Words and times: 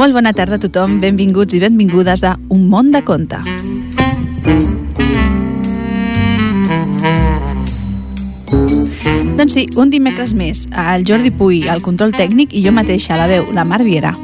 Molt 0.00 0.14
bona 0.16 0.30
tarda 0.32 0.56
a 0.56 0.60
tothom, 0.62 0.94
benvinguts 0.96 1.52
i 1.52 1.58
benvingudes 1.60 2.22
a 2.24 2.30
Un 2.56 2.62
món 2.72 2.88
de 2.88 3.02
conte. 3.04 3.36
Doncs 9.36 9.52
sí, 9.58 9.66
un 9.76 9.92
dimecres 9.92 10.32
més, 10.32 10.64
el 10.72 11.04
Jordi 11.04 11.28
Puy, 11.36 11.66
al 11.68 11.84
control 11.84 12.16
tècnic 12.16 12.56
i 12.56 12.64
jo 12.64 12.72
mateixa, 12.72 13.20
la 13.20 13.28
veu, 13.28 13.52
la 13.52 13.68
Mar 13.68 13.82
Viera. 13.84 14.16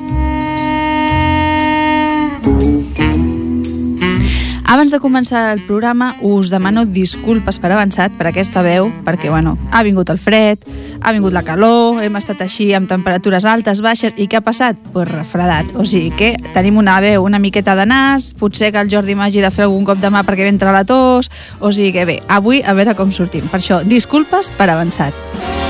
Abans 4.76 4.92
de 4.92 4.98
començar 5.00 5.54
el 5.54 5.62
programa 5.64 6.10
us 6.20 6.50
demano 6.52 6.82
disculpes 6.84 7.56
per 7.56 7.70
avançat 7.72 8.12
per 8.18 8.26
aquesta 8.28 8.60
veu, 8.60 8.90
perquè 9.06 9.30
bueno, 9.32 9.54
ha 9.72 9.80
vingut 9.86 10.10
el 10.12 10.20
fred, 10.20 10.66
ha 11.00 11.14
vingut 11.16 11.32
la 11.32 11.40
calor, 11.46 12.02
hem 12.04 12.18
estat 12.20 12.42
així 12.44 12.66
amb 12.76 12.84
temperatures 12.90 13.48
altes, 13.48 13.80
baixes, 13.80 14.12
i 14.20 14.26
què 14.28 14.36
ha 14.36 14.44
passat? 14.44 14.76
Pues 14.92 15.08
refredat, 15.08 15.72
o 15.80 15.86
sigui 15.88 16.12
que 16.18 16.34
tenim 16.52 16.76
una 16.76 17.00
veu 17.00 17.24
una 17.24 17.40
miqueta 17.40 17.72
de 17.72 17.88
nas, 17.88 18.34
potser 18.36 18.68
que 18.68 18.84
el 18.84 18.92
Jordi 18.92 19.16
m'hagi 19.16 19.40
de 19.40 19.48
fer 19.48 19.64
algun 19.64 19.88
cop 19.88 20.02
de 20.02 20.12
mà 20.12 20.26
perquè 20.28 20.44
ve 20.44 20.52
entrar 20.52 20.76
la 20.76 20.84
tos, 20.84 21.32
o 21.56 21.72
sigui 21.72 21.94
que 21.96 22.04
bé, 22.04 22.18
avui 22.28 22.60
a 22.60 22.76
veure 22.76 22.92
com 23.00 23.08
sortim. 23.08 23.48
Per 23.48 23.62
això, 23.62 23.80
disculpes 23.80 24.52
per 24.60 24.68
avançat. 24.68 25.65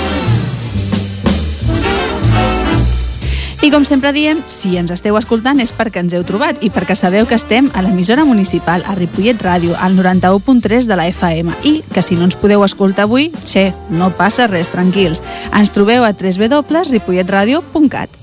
I 3.67 3.71
com 3.73 3.83
sempre 3.83 4.13
diem, 4.15 4.45
si 4.47 4.77
ens 4.79 4.93
esteu 4.95 5.17
escoltant 5.19 5.59
és 5.59 5.75
perquè 5.75 5.99
ens 6.05 6.15
heu 6.15 6.23
trobat 6.23 6.55
i 6.63 6.71
perquè 6.71 6.95
sabeu 6.95 7.27
que 7.27 7.35
estem 7.35 7.67
a 7.75 7.83
l'emissora 7.83 8.23
municipal, 8.23 8.79
a 8.87 8.95
Ripollet 8.95 9.43
Ràdio, 9.43 9.75
al 9.75 9.99
91.3 9.99 10.87
de 10.87 10.95
la 10.95 11.11
FM 11.11 11.51
i 11.67 11.83
que 11.91 11.99
si 11.99 12.15
no 12.15 12.23
ens 12.29 12.39
podeu 12.39 12.63
escoltar 12.63 13.11
avui, 13.11 13.35
xe, 13.43 13.75
no 13.91 14.15
passa 14.15 14.47
res, 14.47 14.71
tranquils. 14.71 15.19
Ens 15.51 15.75
trobeu 15.75 16.07
a 16.07 16.15
www.ripolletradio.cat. 16.15 18.23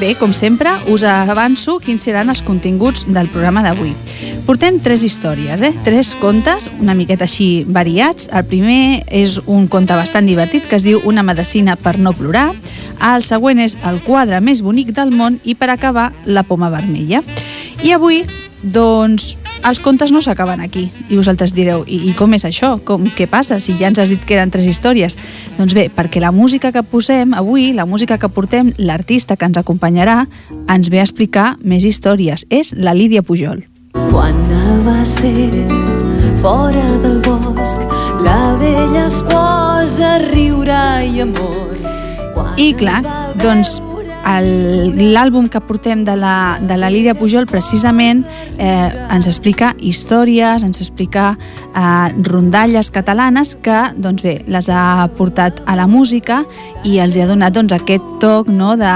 Bé, 0.00 0.14
com 0.16 0.32
sempre, 0.32 0.70
us 0.88 1.02
avanço 1.04 1.74
quins 1.84 2.00
seran 2.00 2.32
els 2.32 2.40
continguts 2.40 3.02
del 3.04 3.28
programa 3.28 3.60
d'avui. 3.60 3.92
Portem 4.50 4.80
tres 4.82 5.04
històries, 5.06 5.60
eh? 5.62 5.70
tres 5.86 6.08
contes 6.18 6.64
una 6.80 6.96
miqueta 6.98 7.22
així 7.22 7.62
variats. 7.70 8.26
El 8.34 8.48
primer 8.50 9.04
és 9.06 9.36
un 9.46 9.68
conte 9.70 9.94
bastant 9.94 10.26
divertit 10.26 10.66
que 10.66 10.74
es 10.74 10.82
diu 10.82 10.98
Una 11.06 11.22
medicina 11.22 11.76
per 11.78 12.00
no 12.02 12.10
plorar. 12.18 12.48
El 13.12 13.22
següent 13.22 13.62
és 13.62 13.76
El 13.86 14.00
quadre 14.02 14.40
més 14.42 14.64
bonic 14.66 14.90
del 14.96 15.14
món 15.14 15.38
i 15.46 15.54
per 15.54 15.70
acabar 15.70 16.08
La 16.26 16.42
poma 16.42 16.66
vermella. 16.74 17.22
I 17.86 17.94
avui, 17.94 18.24
doncs, 18.64 19.36
els 19.62 19.78
contes 19.78 20.10
no 20.10 20.18
s'acaben 20.18 20.66
aquí. 20.66 20.88
I 21.06 21.14
vosaltres 21.14 21.54
direu, 21.54 21.86
i, 21.86 22.02
i 22.10 22.18
com 22.18 22.34
és 22.34 22.42
això? 22.42 22.74
Com, 22.82 23.06
què 23.06 23.30
passa 23.30 23.62
si 23.62 23.78
ja 23.78 23.86
ens 23.94 24.02
has 24.02 24.10
dit 24.10 24.26
que 24.26 24.34
eren 24.34 24.50
tres 24.50 24.66
històries? 24.66 25.14
Doncs 25.62 25.78
bé, 25.78 25.92
perquè 25.94 26.18
la 26.18 26.34
música 26.34 26.74
que 26.74 26.82
posem 26.82 27.38
avui, 27.38 27.70
la 27.70 27.86
música 27.86 28.18
que 28.18 28.34
portem, 28.34 28.74
l'artista 28.82 29.38
que 29.38 29.46
ens 29.46 29.62
acompanyarà, 29.62 30.24
ens 30.66 30.90
ve 30.90 30.98
a 30.98 31.06
explicar 31.06 31.52
més 31.62 31.86
històries. 31.86 32.50
És 32.50 32.74
la 32.74 32.98
Lídia 32.98 33.22
Pujol. 33.22 33.69
Quan 33.92 34.36
va 34.86 35.04
ser 35.04 35.50
fora 36.42 36.86
del 37.02 37.20
bosc, 37.26 37.78
la 38.24 38.56
vella 38.60 39.06
es 39.06 39.20
posa 39.26 40.14
a 40.14 40.18
riure 40.28 40.82
i 41.06 41.22
amor. 41.26 41.74
I 42.56 42.70
clar, 42.78 43.00
doncs 43.42 43.78
l'àlbum 44.24 45.48
que 45.48 45.60
portem 45.64 46.04
de 46.04 46.14
la, 46.16 46.58
de 46.60 46.76
la 46.76 46.90
Lídia 46.90 47.14
Pujol 47.14 47.46
precisament 47.50 48.22
eh, 48.58 48.90
ens 49.10 49.26
explica 49.26 49.72
històries, 49.78 50.64
ens 50.66 50.80
explica 50.80 51.32
eh, 51.74 52.08
rondalles 52.28 52.90
catalanes 52.90 53.56
que 53.62 53.80
doncs 53.96 54.22
bé, 54.22 54.40
les 54.46 54.68
ha 54.68 55.08
portat 55.16 55.62
a 55.66 55.76
la 55.76 55.88
música 55.90 56.44
i 56.84 56.98
els 57.00 57.16
hi 57.16 57.24
ha 57.24 57.28
donat 57.30 57.54
doncs, 57.56 57.72
aquest 57.76 58.06
toc 58.20 58.48
no, 58.52 58.76
de, 58.80 58.92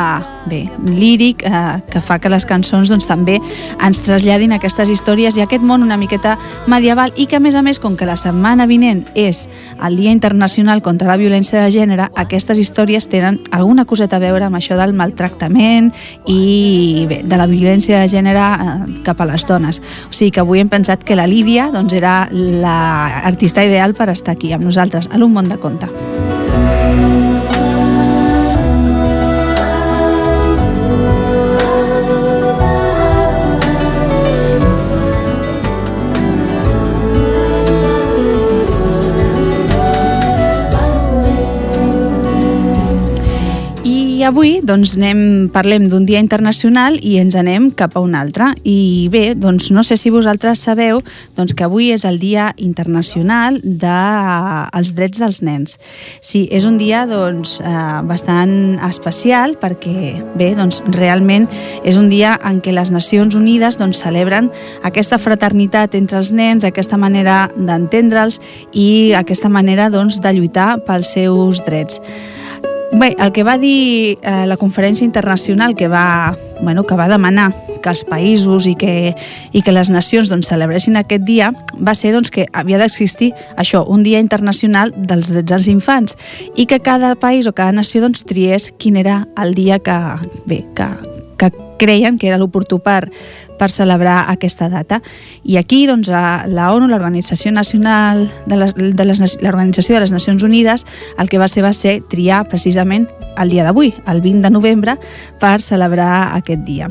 bé, 0.46 0.64
líric 0.86 1.44
eh, 1.44 1.80
que 1.90 2.02
fa 2.04 2.18
que 2.18 2.32
les 2.32 2.46
cançons 2.48 2.90
doncs, 2.92 3.08
també 3.08 3.38
ens 3.82 4.02
traslladin 4.04 4.54
aquestes 4.56 4.90
històries 4.92 5.38
i 5.38 5.44
aquest 5.44 5.64
món 5.64 5.82
una 5.82 5.98
miqueta 6.00 6.36
medieval 6.70 7.12
i 7.16 7.26
que 7.26 7.38
a 7.38 7.42
més 7.42 7.56
a 7.56 7.62
més 7.64 7.80
com 7.80 7.96
que 7.96 8.08
la 8.08 8.18
setmana 8.20 8.68
vinent 8.70 9.04
és 9.14 9.46
el 9.84 9.96
Dia 9.96 10.12
Internacional 10.12 10.82
contra 10.82 11.08
la 11.08 11.18
Violència 11.20 11.64
de 11.64 11.72
Gènere 11.74 12.10
aquestes 12.14 12.60
històries 12.60 13.08
tenen 13.08 13.40
alguna 13.50 13.84
coseta 13.88 14.16
a 14.16 14.24
veure 14.24 14.48
amb 14.48 14.60
això 14.60 14.78
del 14.78 14.94
maltractament 15.14 15.92
i 16.26 17.06
bé, 17.08 17.22
de 17.24 17.38
la 17.38 17.46
violència 17.46 18.02
de 18.02 18.10
gènere 18.10 18.42
eh, 18.42 18.74
cap 19.06 19.20
a 19.20 19.28
les 19.30 19.46
dones. 19.46 19.80
O 20.10 20.12
sigui 20.12 20.34
que 20.34 20.42
avui 20.42 20.60
hem 20.60 20.68
pensat 20.68 21.04
que 21.04 21.16
la 21.16 21.28
Lídia 21.30 21.70
doncs, 21.72 21.94
era 21.94 22.28
l'artista 22.32 23.64
ideal 23.64 23.94
per 23.94 24.10
estar 24.10 24.34
aquí 24.34 24.52
amb 24.52 24.66
nosaltres 24.66 25.08
a 25.10 25.18
l'Un 25.18 25.32
món 25.32 25.48
de 25.48 25.60
conte. 25.62 25.90
Avui 44.24 44.62
doncs, 44.64 44.94
anem, 44.96 45.50
parlem 45.52 45.84
d'un 45.92 46.06
dia 46.08 46.16
internacional 46.22 46.94
i 47.04 47.18
ens 47.20 47.34
anem 47.36 47.66
cap 47.76 47.92
a 47.92 48.00
un 48.00 48.14
altre. 48.16 48.46
I 48.64 49.10
bé, 49.12 49.34
doncs, 49.36 49.66
no 49.68 49.82
sé 49.84 49.98
si 50.00 50.08
vosaltres 50.08 50.62
sabeu 50.64 51.02
doncs, 51.36 51.52
que 51.52 51.66
avui 51.66 51.90
és 51.92 52.06
el 52.08 52.16
Dia 52.22 52.46
Internacional 52.56 53.58
dels 53.60 54.94
Drets 54.96 55.20
dels 55.20 55.42
Nens. 55.44 55.76
Sí, 56.24 56.46
és 56.48 56.64
un 56.64 56.78
dia 56.80 57.02
doncs, 57.10 57.58
eh, 57.60 57.74
bastant 58.08 58.78
especial 58.88 59.58
perquè 59.60 60.14
bé, 60.38 60.54
doncs, 60.56 60.80
realment 60.96 61.44
és 61.84 61.98
un 62.00 62.08
dia 62.08 62.38
en 62.48 62.62
què 62.64 62.72
les 62.72 62.94
Nacions 62.94 63.36
Unides 63.36 63.76
doncs, 63.76 64.00
celebren 64.06 64.48
aquesta 64.88 65.18
fraternitat 65.20 65.98
entre 66.00 66.22
els 66.22 66.32
nens, 66.32 66.64
aquesta 66.64 66.96
manera 66.96 67.50
d'entendre'ls 67.58 68.40
i 68.72 69.12
aquesta 69.20 69.52
manera 69.52 69.90
doncs, 69.92 70.22
de 70.24 70.32
lluitar 70.32 70.78
pels 70.88 71.12
seus 71.12 71.60
drets. 71.68 72.00
Bé, 72.94 73.16
el 73.18 73.32
que 73.32 73.42
va 73.42 73.56
dir 73.58 74.18
eh, 74.22 74.44
la 74.46 74.56
conferència 74.56 75.04
internacional 75.04 75.74
que 75.74 75.88
va, 75.88 76.36
bueno, 76.62 76.84
que 76.86 76.94
va 76.94 77.08
demanar 77.10 77.48
que 77.82 77.90
els 77.90 78.04
països 78.06 78.68
i 78.70 78.76
que, 78.78 79.14
i 79.50 79.62
que 79.66 79.74
les 79.74 79.90
nacions 79.90 80.30
doncs, 80.30 80.46
celebressin 80.52 80.94
aquest 81.00 81.24
dia 81.26 81.50
va 81.74 81.96
ser 81.98 82.12
doncs, 82.14 82.30
que 82.30 82.46
havia 82.54 82.78
d'existir 82.78 83.32
això, 83.58 83.82
un 83.90 84.06
dia 84.06 84.22
internacional 84.22 84.94
dels 84.94 85.32
drets 85.32 85.50
dels 85.50 85.66
infants 85.72 86.14
i 86.54 86.68
que 86.70 86.78
cada 86.78 87.16
país 87.18 87.50
o 87.50 87.52
cada 87.52 87.74
nació 87.74 88.04
doncs, 88.06 88.22
triés 88.22 88.70
quin 88.78 88.96
era 89.02 89.24
el 89.42 89.58
dia 89.58 89.80
que, 89.82 89.98
bé, 90.46 90.62
que, 90.78 90.88
creien 91.78 92.18
que 92.18 92.28
era 92.28 92.38
l'oportú 92.38 92.80
per, 92.84 93.10
per 93.58 93.70
celebrar 93.70 94.24
aquesta 94.32 94.68
data. 94.68 95.00
I 95.44 95.58
aquí 95.60 95.84
doncs, 95.90 96.10
la 96.10 96.70
ONU, 96.72 96.88
l'Organització 96.88 97.52
Nacional 97.52 98.26
de 98.46 98.60
les, 98.60 98.74
de 98.74 99.04
les, 99.04 99.22
l'Organització 99.42 99.96
de 99.96 100.04
les 100.04 100.14
Nacions 100.14 100.42
Unides, 100.42 100.86
el 101.18 101.28
que 101.28 101.40
va 101.42 101.48
ser 101.48 101.64
va 101.64 101.72
ser 101.72 102.00
triar 102.10 102.44
precisament 102.48 103.08
el 103.38 103.50
dia 103.50 103.64
d'avui, 103.64 103.94
el 104.06 104.20
20 104.24 104.44
de 104.44 104.52
novembre, 104.54 104.98
per 105.40 105.60
celebrar 105.62 106.34
aquest 106.36 106.66
dia. 106.66 106.90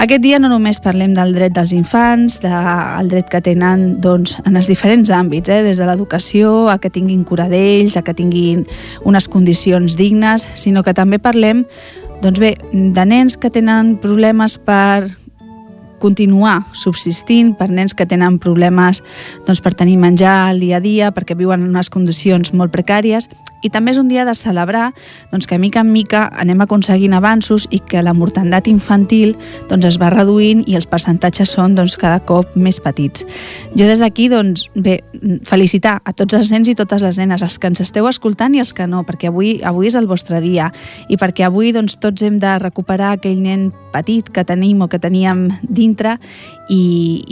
Aquest 0.00 0.22
dia 0.24 0.38
no 0.40 0.48
només 0.48 0.80
parlem 0.80 1.12
del 1.14 1.34
dret 1.36 1.52
dels 1.54 1.70
infants, 1.76 2.38
del 2.42 3.10
dret 3.12 3.28
que 3.30 3.42
tenen 3.44 4.00
doncs, 4.02 4.32
en 4.48 4.56
els 4.56 4.70
diferents 4.70 5.12
àmbits, 5.12 5.52
eh? 5.52 5.60
des 5.66 5.78
de 5.78 5.86
l'educació 5.86 6.70
a 6.72 6.78
que 6.80 6.90
tinguin 6.90 7.26
cura 7.28 7.46
d'ells, 7.52 7.98
a 7.98 8.02
que 8.02 8.14
tinguin 8.16 8.64
unes 9.06 9.28
condicions 9.28 9.94
dignes, 10.00 10.48
sinó 10.58 10.82
que 10.82 10.96
també 10.96 11.20
parlem 11.22 11.66
doncs 12.22 12.38
bé, 12.38 12.54
de 12.72 13.04
nens 13.08 13.36
que 13.36 13.50
tenen 13.50 13.96
problemes 13.98 14.54
per 14.62 15.10
continuar 16.02 16.60
subsistint, 16.74 17.52
per 17.58 17.68
nens 17.70 17.94
que 17.94 18.06
tenen 18.06 18.38
problemes 18.42 19.02
doncs, 19.46 19.62
per 19.62 19.74
tenir 19.78 19.98
menjar 20.02 20.48
al 20.48 20.62
dia 20.62 20.78
a 20.78 20.82
dia, 20.82 21.10
perquè 21.14 21.36
viuen 21.38 21.62
en 21.62 21.74
unes 21.74 21.90
condicions 21.90 22.52
molt 22.54 22.74
precàries, 22.74 23.28
i 23.62 23.70
també 23.70 23.94
és 23.94 24.00
un 24.00 24.10
dia 24.10 24.26
de 24.28 24.34
celebrar 24.34 24.90
doncs, 25.30 25.46
que 25.46 25.58
mica 25.58 25.80
en 25.80 25.92
mica 25.92 26.26
anem 26.38 26.60
aconseguint 26.64 27.14
avanços 27.16 27.66
i 27.70 27.80
que 27.80 28.02
la 28.02 28.14
mortandat 28.14 28.68
infantil 28.68 29.36
doncs, 29.70 29.86
es 29.92 29.98
va 30.02 30.10
reduint 30.12 30.64
i 30.66 30.76
els 30.78 30.88
percentatges 30.90 31.54
són 31.56 31.76
doncs, 31.78 31.96
cada 31.96 32.20
cop 32.26 32.56
més 32.56 32.80
petits. 32.82 33.26
Jo 33.74 33.86
des 33.88 34.02
d'aquí, 34.02 34.28
doncs, 34.32 34.66
bé, 34.74 35.00
felicitar 35.48 36.00
a 36.04 36.12
tots 36.12 36.34
els 36.38 36.52
nens 36.52 36.68
i 36.68 36.76
totes 36.78 37.04
les 37.06 37.18
nenes, 37.20 37.42
els 37.42 37.58
que 37.58 37.70
ens 37.70 37.82
esteu 37.84 38.08
escoltant 38.10 38.54
i 38.56 38.62
els 38.62 38.74
que 38.74 38.86
no, 38.90 39.04
perquè 39.08 39.30
avui, 39.30 39.58
avui 39.64 39.90
és 39.90 39.98
el 39.98 40.10
vostre 40.10 40.42
dia 40.42 40.70
i 41.08 41.18
perquè 41.20 41.46
avui 41.46 41.72
doncs, 41.72 41.98
tots 42.02 42.22
hem 42.26 42.40
de 42.42 42.58
recuperar 42.62 43.14
aquell 43.16 43.42
nen 43.42 43.70
petit 43.92 44.30
que 44.32 44.44
tenim 44.48 44.82
o 44.82 44.88
que 44.88 44.98
teníem 44.98 45.48
dintre 45.62 46.18
i, 46.72 46.82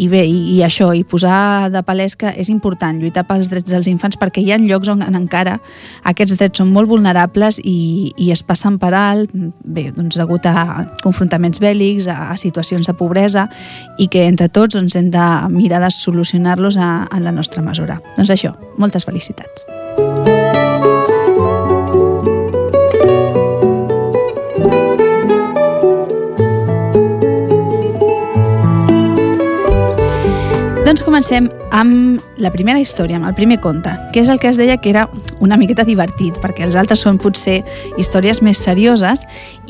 i 0.05 0.09
bé, 0.13 0.25
i, 0.29 0.57
i 0.57 0.59
això, 0.67 0.93
i 0.97 1.05
posar 1.05 1.69
de 1.73 1.85
palès 1.87 2.17
que 2.17 2.33
és 2.33 2.53
important 2.53 3.01
lluitar 3.01 3.27
pels 3.29 3.51
drets 3.53 3.69
dels 3.69 3.91
infants 3.91 4.19
perquè 4.21 4.45
hi 4.45 4.55
ha 4.55 4.61
llocs 4.61 4.93
on 4.93 5.05
encara 5.11 5.59
aquest 6.05 6.31
aquests 6.31 6.39
drets 6.39 6.61
són 6.61 6.71
molt 6.73 6.89
vulnerables 6.91 7.61
i, 7.65 8.13
i 8.19 8.31
es 8.31 8.43
passen 8.47 8.79
per 8.79 8.93
alt, 8.95 9.33
bé, 9.65 9.91
doncs 9.97 10.19
degut 10.19 10.47
a 10.47 10.87
confrontaments 11.03 11.61
bèl·lics, 11.63 12.09
a, 12.11 12.31
a 12.35 12.37
situacions 12.41 12.87
de 12.87 12.95
pobresa, 12.95 13.49
i 13.99 14.09
que 14.09 14.27
entre 14.29 14.49
tots 14.49 14.77
doncs, 14.77 14.97
hem 14.97 15.11
de 15.11 15.27
mirar 15.51 15.83
de 15.83 15.91
solucionar-los 15.91 16.79
a, 16.79 17.07
a 17.11 17.21
la 17.21 17.33
nostra 17.33 17.63
mesura. 17.63 18.01
Doncs 18.17 18.35
això, 18.37 18.55
moltes 18.79 19.09
felicitats. 19.09 19.67
Doncs 30.91 31.05
comencem 31.07 31.45
amb 31.71 32.19
la 32.43 32.51
primera 32.51 32.81
història, 32.83 33.15
amb 33.21 33.29
el 33.29 33.35
primer 33.37 33.61
conte, 33.63 33.93
que 34.11 34.25
és 34.25 34.29
el 34.33 34.41
que 34.43 34.49
es 34.51 34.57
deia 34.59 34.75
que 34.83 34.91
era 34.91 35.05
una 35.39 35.55
miqueta 35.55 35.85
divertit, 35.87 36.35
perquè 36.43 36.65
els 36.67 36.75
altres 36.75 37.05
són 37.05 37.21
potser 37.23 37.61
històries 37.95 38.41
més 38.43 38.59
serioses, 38.59 39.21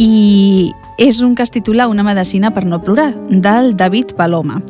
i 0.01 0.73
és 0.97 1.19
un 1.21 1.35
que 1.37 1.45
es 1.45 1.53
titula 1.53 1.91
Una 1.93 2.07
medicina 2.07 2.49
per 2.57 2.63
no 2.65 2.79
plorar, 2.81 3.11
del 3.29 3.77
David 3.77 4.15
Paloma. 4.17 4.63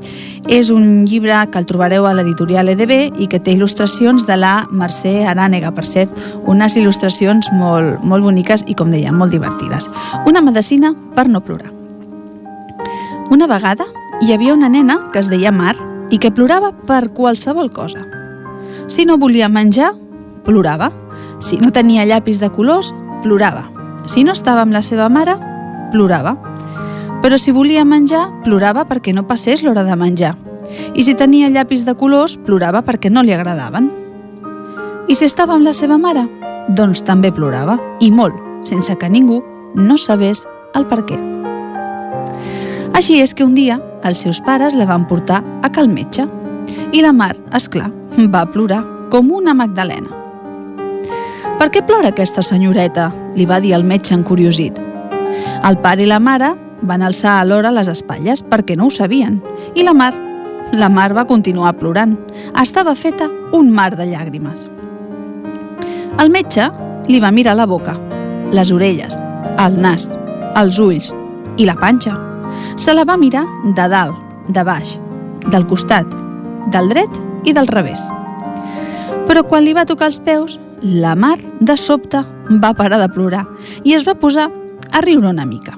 És 0.48 0.72
un 0.74 1.04
llibre 1.06 1.36
que 1.52 1.62
el 1.62 1.68
trobareu 1.70 2.08
a 2.08 2.16
l'editorial 2.18 2.72
EDB 2.74 3.22
i 3.22 3.28
que 3.30 3.38
té 3.38 3.54
il·lustracions 3.54 4.26
de 4.26 4.34
la 4.34 4.66
Mercè 4.72 5.28
Arànega, 5.30 5.70
per 5.70 5.86
cert, 5.86 6.18
unes 6.50 6.74
il·lustracions 6.74 7.52
molt, 7.54 8.02
molt 8.02 8.26
boniques 8.26 8.66
i, 8.66 8.74
com 8.74 8.90
deia, 8.90 9.14
molt 9.14 9.30
divertides. 9.30 9.86
Una 10.26 10.42
medicina 10.42 10.96
per 11.14 11.28
no 11.30 11.44
plorar. 11.46 11.70
Una 13.30 13.46
vegada 13.46 13.86
hi 14.20 14.34
havia 14.34 14.58
una 14.58 14.68
nena 14.68 14.98
que 15.12 15.22
es 15.22 15.30
deia 15.30 15.54
Mar 15.54 15.76
i 16.10 16.18
que 16.18 16.32
plorava 16.34 16.72
per 16.86 17.10
qualsevol 17.14 17.70
cosa. 17.72 18.02
Si 18.90 19.06
no 19.06 19.18
volia 19.18 19.48
menjar, 19.48 19.92
plorava. 20.44 20.90
Si 21.40 21.56
no 21.56 21.70
tenia 21.72 22.04
llapis 22.04 22.40
de 22.40 22.50
colors, 22.50 22.92
plorava. 23.22 23.64
Si 24.06 24.24
no 24.24 24.32
estava 24.32 24.64
amb 24.66 24.74
la 24.74 24.82
seva 24.82 25.08
mare, 25.08 25.36
plorava. 25.92 26.36
Però 27.22 27.36
si 27.38 27.52
volia 27.52 27.84
menjar, 27.84 28.26
plorava 28.44 28.84
perquè 28.88 29.14
no 29.14 29.26
passés 29.28 29.62
l'hora 29.62 29.84
de 29.84 29.96
menjar. 29.96 30.34
I 30.94 31.04
si 31.04 31.14
tenia 31.14 31.50
llapis 31.50 31.84
de 31.86 31.94
colors, 31.94 32.36
plorava 32.46 32.82
perquè 32.82 33.10
no 33.10 33.22
li 33.22 33.34
agradaven. 33.34 33.90
I 35.08 35.14
si 35.14 35.26
estava 35.26 35.54
amb 35.54 35.66
la 35.66 35.74
seva 35.74 35.98
mare, 35.98 36.26
doncs 36.68 37.02
també 37.02 37.32
plorava, 37.34 37.76
i 38.00 38.10
molt, 38.14 38.36
sense 38.62 38.94
que 38.96 39.08
ningú 39.10 39.40
no 39.74 39.96
sabés 39.98 40.44
el 40.74 40.86
per 40.86 41.02
què. 41.06 41.18
Així 42.94 43.20
és 43.22 43.34
que 43.34 43.44
un 43.44 43.54
dia 43.54 43.80
els 44.04 44.22
seus 44.24 44.40
pares 44.44 44.76
la 44.78 44.86
van 44.88 45.06
portar 45.08 45.42
a 45.62 45.70
cal 45.72 45.88
metge 45.88 46.26
i 46.92 47.02
la 47.02 47.12
Mar, 47.12 47.34
és 47.56 47.68
clar, 47.68 47.90
va 48.32 48.46
plorar 48.48 48.82
com 49.10 49.30
una 49.34 49.54
Magdalena. 49.54 50.16
Per 51.60 51.68
què 51.68 51.82
plora 51.84 52.08
aquesta 52.14 52.42
senyoreta? 52.42 53.10
li 53.36 53.44
va 53.46 53.60
dir 53.60 53.74
el 53.76 53.84
metge 53.84 54.14
encuriosit. 54.16 54.78
El 55.64 55.76
pare 55.82 56.02
i 56.02 56.08
la 56.08 56.18
mare 56.18 56.54
van 56.82 57.02
alçar 57.04 57.36
alhora 57.38 57.70
les 57.70 57.88
espatlles 57.88 58.42
perquè 58.42 58.76
no 58.76 58.88
ho 58.88 58.90
sabien 58.90 59.38
i 59.74 59.84
la 59.84 59.94
Mar, 59.94 60.14
la 60.72 60.88
Mar 60.88 61.12
va 61.16 61.26
continuar 61.26 61.76
plorant. 61.76 62.16
Estava 62.60 62.94
feta 62.94 63.28
un 63.52 63.70
mar 63.70 63.90
de 63.96 64.08
llàgrimes. 64.08 64.68
El 66.20 66.32
metge 66.32 66.70
li 67.08 67.20
va 67.20 67.32
mirar 67.32 67.56
la 67.56 67.66
boca, 67.66 67.96
les 68.52 68.72
orelles, 68.72 69.20
el 69.58 69.78
nas, 69.80 70.10
els 70.56 70.78
ulls 70.80 71.12
i 71.58 71.68
la 71.68 71.76
panxa 71.76 72.29
Se 72.76 72.94
la 72.94 73.04
va 73.04 73.18
mirar 73.20 73.44
de 73.64 73.88
dalt, 73.88 74.16
de 74.48 74.64
baix, 74.64 74.96
del 75.50 75.66
costat, 75.66 76.06
del 76.72 76.88
dret 76.92 77.20
i 77.44 77.54
del 77.56 77.68
revés. 77.68 78.02
Però 79.28 79.44
quan 79.46 79.64
li 79.64 79.74
va 79.76 79.86
tocar 79.86 80.10
els 80.10 80.20
peus, 80.22 80.58
la 80.82 81.14
Mar, 81.14 81.38
de 81.60 81.76
sobte, 81.76 82.22
va 82.62 82.72
parar 82.74 82.98
de 83.02 83.08
plorar 83.12 83.44
i 83.84 83.94
es 83.94 84.06
va 84.08 84.16
posar 84.18 84.48
a 84.90 85.02
riure 85.04 85.28
una 85.28 85.46
mica. 85.46 85.76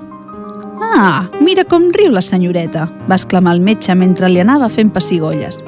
Ah, 0.83 1.29
mira 1.41 1.65
com 1.65 1.91
riu 1.95 2.11
la 2.13 2.23
senyoreta, 2.23 2.87
va 3.09 3.17
exclamar 3.19 3.55
el 3.57 3.61
metge 3.61 3.95
mentre 3.95 4.29
li 4.29 4.41
anava 4.43 4.69
fent 4.69 4.91
pessigolles. 4.93 5.63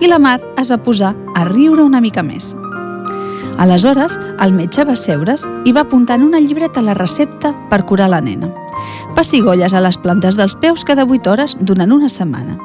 I 0.00 0.08
la 0.10 0.18
Mar 0.18 0.38
es 0.60 0.70
va 0.70 0.78
posar 0.82 1.14
a 1.34 1.44
riure 1.48 1.82
una 1.82 2.00
mica 2.00 2.22
més. 2.22 2.54
Aleshores, 3.58 4.14
el 4.38 4.52
metge 4.54 4.84
va 4.86 4.94
seure's 4.94 5.42
i 5.66 5.72
va 5.74 5.82
apuntar 5.82 6.18
en 6.18 6.28
una 6.28 6.40
llibreta 6.40 6.82
la 6.82 6.94
recepta 6.94 7.50
per 7.70 7.84
curar 7.86 8.10
la 8.12 8.20
nena. 8.22 8.52
Pessigolles 9.16 9.74
a 9.74 9.82
les 9.84 9.98
plantes 9.98 10.36
dels 10.38 10.54
peus 10.62 10.84
cada 10.84 11.04
8 11.04 11.30
hores 11.30 11.56
durant 11.60 11.92
una 11.92 12.08
setmana. 12.08 12.58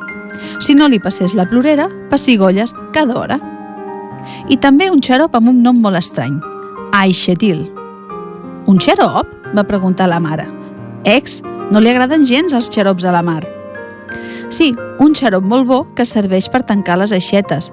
Si 0.59 0.75
no 0.75 0.87
li 0.87 0.99
passés 0.99 1.35
la 1.35 1.45
plorera, 1.49 1.87
pessigolles 2.09 2.75
cada 2.93 3.17
hora. 3.19 3.39
I 4.49 4.57
també 4.57 4.89
un 4.91 5.01
xarop 5.03 5.35
amb 5.35 5.49
un 5.51 5.61
nom 5.63 5.79
molt 5.81 5.99
estrany, 5.99 6.39
Aixetil. 6.93 7.65
Un 8.69 8.79
xarop? 8.79 9.27
va 9.53 9.65
preguntar 9.67 10.07
la 10.09 10.19
mare. 10.19 10.47
Ex, 11.03 11.41
no 11.71 11.81
li 11.81 11.89
agraden 11.89 12.25
gens 12.25 12.53
els 12.53 12.69
xarops 12.71 13.05
a 13.05 13.11
la 13.11 13.21
mar. 13.25 13.41
Sí, 14.49 14.73
un 14.99 15.15
xarop 15.17 15.43
molt 15.43 15.67
bo 15.67 15.79
que 15.97 16.05
serveix 16.05 16.49
per 16.49 16.63
tancar 16.63 16.99
les 17.01 17.11
aixetes. 17.11 17.71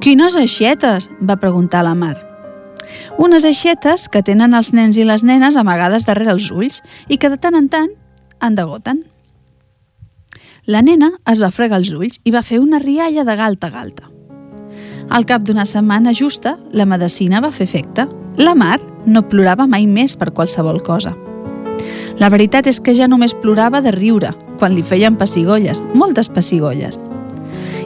Quines 0.00 0.36
aixetes? 0.36 1.08
va 1.20 1.40
preguntar 1.40 1.84
la 1.84 1.94
mar. 1.94 2.29
Unes 3.18 3.44
aixetes 3.44 4.08
que 4.08 4.22
tenen 4.26 4.54
els 4.54 4.72
nens 4.76 4.98
i 4.98 5.06
les 5.06 5.24
nenes 5.24 5.56
amagades 5.56 6.06
darrere 6.08 6.34
els 6.36 6.50
ulls 6.50 6.82
i 7.08 7.18
que 7.18 7.30
de 7.30 7.38
tant 7.38 7.56
en 7.58 7.68
tant 7.68 7.90
endegoten. 8.40 9.04
La 10.66 10.82
nena 10.82 11.10
es 11.30 11.40
va 11.42 11.50
fregar 11.50 11.80
els 11.80 11.92
ulls 11.92 12.20
i 12.24 12.32
va 12.34 12.44
fer 12.46 12.60
una 12.60 12.78
rialla 12.78 13.24
de 13.24 13.36
galta 13.36 13.68
a 13.68 13.74
galta. 13.74 14.10
Al 15.10 15.26
cap 15.26 15.42
d'una 15.42 15.64
setmana 15.66 16.12
justa, 16.14 16.54
la 16.72 16.86
medicina 16.86 17.40
va 17.42 17.50
fer 17.50 17.66
efecte. 17.66 18.06
La 18.38 18.54
Mar 18.54 18.78
no 19.06 19.24
plorava 19.26 19.66
mai 19.66 19.86
més 19.86 20.14
per 20.16 20.30
qualsevol 20.30 20.78
cosa. 20.86 21.16
La 22.20 22.28
veritat 22.30 22.68
és 22.70 22.78
que 22.78 22.94
ja 22.94 23.08
només 23.08 23.34
plorava 23.42 23.80
de 23.82 23.90
riure, 23.96 24.30
quan 24.60 24.76
li 24.76 24.84
feien 24.86 25.16
pessigolles, 25.16 25.82
moltes 25.94 26.28
pessigolles. 26.28 27.00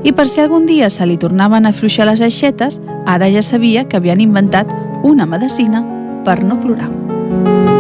I 0.05 0.13
per 0.13 0.27
si 0.29 0.43
algun 0.43 0.67
dia 0.67 0.91
se 0.91 1.07
li 1.07 1.17
tornaven 1.17 1.65
a 1.65 1.73
fluixar 1.73 2.05
les 2.11 2.21
aixetes, 2.21 2.81
ara 3.07 3.31
ja 3.33 3.41
sabia 3.43 3.87
que 3.89 3.97
havien 3.97 4.21
inventat 4.21 4.69
una 5.05 5.27
medicina 5.27 5.85
per 6.25 6.43
no 6.43 6.59
plorar. 6.59 7.74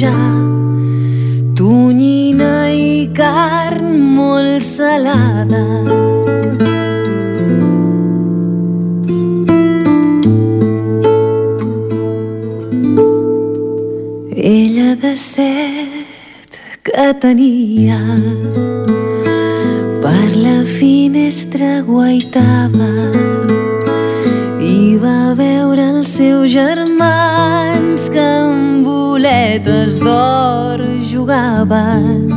Menjar 0.00 1.54
tonyina 1.56 2.72
i 2.72 3.08
carn 3.12 4.14
molt 4.16 4.62
salada. 4.64 5.64
Ella 14.36 14.96
de 14.96 15.16
set 15.16 16.60
que 16.82 17.12
tenia 17.20 18.00
per 20.00 20.30
la 20.36 20.64
finestra 20.64 21.82
guaitava 21.84 22.92
i 24.64 24.96
va 24.96 25.34
veure 25.36 25.90
els 25.92 26.16
seus 26.16 26.50
germans 28.00 28.08
que 28.08 28.20
amb 28.20 28.84
boletes 28.84 29.98
d'or 30.00 30.80
jugaven. 31.04 32.32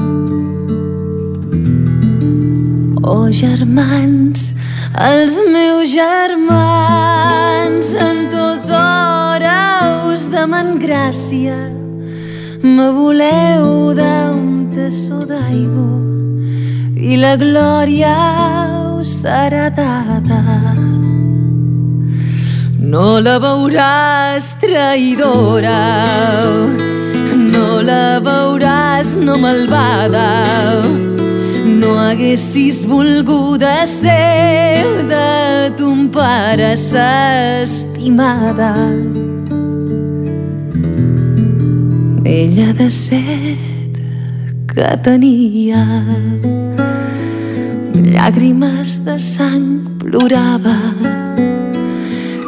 Oh, 3.04 3.32
germans, 3.32 4.56
els 5.00 5.38
meus 5.54 5.90
germans 5.90 7.96
en 7.96 8.28
tot 8.30 8.68
or 8.68 9.40
hora 9.40 10.12
us 10.12 10.28
deman 10.28 10.80
gràcia, 10.80 11.56
me 12.64 12.90
voleu 12.92 13.94
d'un 13.96 14.68
tassó 14.76 15.24
d'aigua 15.24 16.04
i 16.96 17.16
la 17.16 17.36
glòria 17.38 18.16
us 19.00 19.24
serà 19.24 19.70
dada. 19.70 21.13
No 22.94 23.18
la 23.26 23.40
veuràs 23.42 24.52
traïdora, 24.62 25.78
no 27.34 27.82
la 27.82 28.20
veuràs 28.22 29.16
no 29.18 29.34
malvada, 29.42 30.26
no 31.66 31.96
haguessis 32.04 32.84
volguda 32.86 33.72
ser 33.90 34.86
de 35.10 35.74
ton 35.80 36.06
pare 36.14 36.76
s'estimada. 36.78 38.70
Ella 42.30 42.70
de 42.78 42.90
set 42.94 43.98
que 44.70 44.94
tenia 45.10 45.82
llàgrimes 48.14 49.02
de 49.10 49.18
sang 49.18 49.82
plorava 49.98 50.78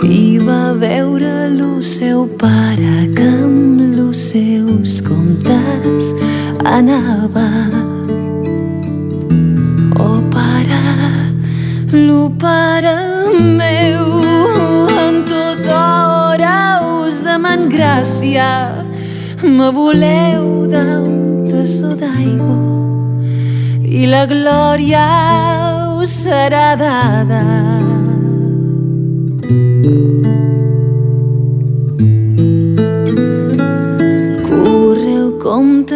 i 0.05 0.38
va 0.38 0.74
veure 0.77 1.29
el 1.45 1.62
seu 1.81 2.25
pare 2.41 3.07
que 3.17 3.25
amb 3.25 3.81
els 3.81 4.19
seus 4.31 5.00
comptes 5.05 6.12
anava. 6.71 7.47
Oh 10.05 10.19
pare, 10.35 10.81
lo 11.91 12.29
pare 12.43 12.95
meu, 13.62 14.05
en 15.05 15.24
tota 15.31 15.79
hora 16.12 16.57
us 17.00 17.21
deman 17.25 17.67
gràcia, 17.69 18.50
me 19.41 19.71
voleu 19.79 20.67
d'un 20.74 21.50
tassó 21.50 21.95
d'aigua 21.95 22.62
i 23.85 24.05
la 24.12 24.25
glòria 24.29 25.07
us 26.01 26.21
serà 26.25 26.69
dada. 26.79 27.85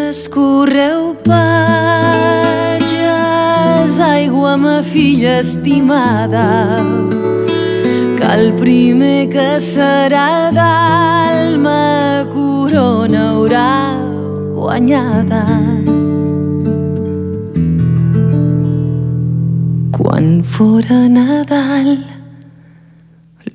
Comptes, 0.10 0.28
correu 0.28 1.16
patges, 1.24 1.40
aigua, 4.00 4.58
ma 4.58 4.82
filla 4.82 5.40
estimada, 5.40 6.84
que 8.18 8.24
el 8.24 8.54
primer 8.56 9.30
que 9.30 9.60
serà 9.60 10.52
d'alma 10.52 12.26
corona 12.34 13.30
haurà 13.34 13.98
guanyada. 14.56 15.46
Quan 19.94 20.44
fora 20.44 21.08
Nadal, 21.08 22.04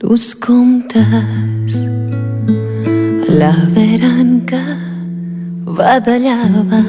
los 0.00 0.34
comptes 0.34 1.88
la 3.26 3.54
veranca 3.74 4.83
badallava. 5.78 6.82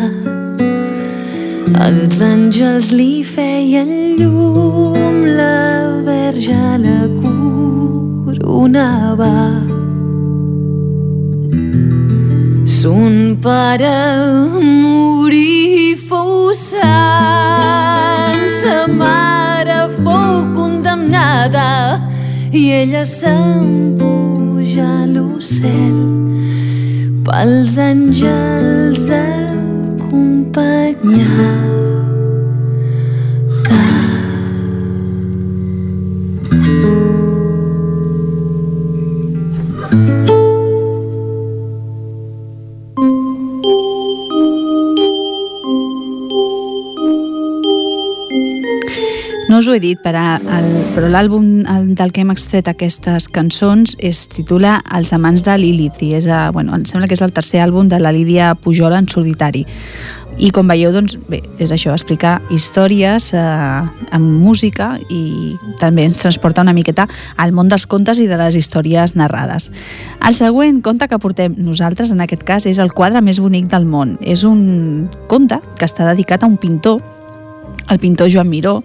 Els 1.86 2.18
àngels 2.24 2.88
li 2.96 3.24
feien 3.26 3.90
llum 4.20 5.16
la 5.38 5.60
verge 6.08 6.62
la 6.86 7.00
coronava 7.22 8.46
son 12.86 13.16
pare 13.42 13.98
morí 14.62 15.96
fou 16.08 16.54
sant 16.54 18.46
sa 18.62 18.78
mare 19.02 19.80
fou 20.04 20.46
condemnada 20.58 21.70
i 22.52 22.64
ella 22.82 23.04
se'n 23.06 23.98
puja 24.00 24.88
a 25.02 25.06
l'ocel 25.14 25.98
pels 27.36 27.76
àngels 27.88 29.08
acompanyada. 30.00 31.85
He 49.76 49.80
dit, 49.84 50.00
però, 50.04 50.38
el, 50.40 50.68
però 50.96 51.10
l'àlbum 51.12 51.94
del 51.98 52.12
que 52.16 52.24
hem 52.24 52.32
extret 52.34 52.70
aquestes 52.72 53.28
cançons 53.34 53.96
es 54.00 54.26
titula 54.32 54.78
Els 54.96 55.12
amants 55.16 55.44
de 55.46 55.56
Lilith 55.60 56.04
i 56.06 56.14
és, 56.18 56.28
a, 56.32 56.50
bueno, 56.56 56.76
em 56.78 56.86
sembla 56.88 57.10
que 57.12 57.18
és 57.18 57.24
el 57.26 57.34
tercer 57.36 57.62
àlbum 57.64 57.90
de 57.92 58.00
la 58.00 58.14
Lídia 58.16 58.54
Pujol 58.56 58.96
en 58.98 59.10
solitari. 59.12 59.66
I 60.36 60.50
com 60.52 60.68
veieu, 60.68 60.92
doncs, 60.92 61.16
bé, 61.32 61.40
és 61.64 61.72
això, 61.72 61.94
explicar 61.96 62.42
històries 62.52 63.30
eh, 63.36 64.10
amb 64.16 64.34
música 64.44 64.90
i 65.08 65.56
també 65.80 66.04
ens 66.10 66.20
transporta 66.20 66.66
una 66.66 66.74
miqueta 66.76 67.06
al 67.40 67.54
món 67.56 67.72
dels 67.72 67.88
contes 67.88 68.20
i 68.20 68.28
de 68.28 68.40
les 68.42 68.58
històries 68.60 69.16
narrades. 69.16 69.70
El 70.20 70.36
següent 70.36 70.82
conte 70.84 71.08
que 71.08 71.22
portem 71.24 71.56
nosaltres, 71.56 72.12
en 72.12 72.24
aquest 72.26 72.44
cas, 72.44 72.68
és 72.68 72.82
el 72.84 72.92
quadre 72.92 73.24
més 73.24 73.40
bonic 73.40 73.72
del 73.72 73.88
món. 73.88 74.18
És 74.20 74.44
un 74.44 75.08
conte 75.32 75.62
que 75.80 75.88
està 75.88 76.08
dedicat 76.12 76.44
a 76.44 76.52
un 76.52 76.60
pintor, 76.60 77.00
el 77.88 78.04
pintor 78.04 78.28
Joan 78.34 78.52
Miró, 78.52 78.82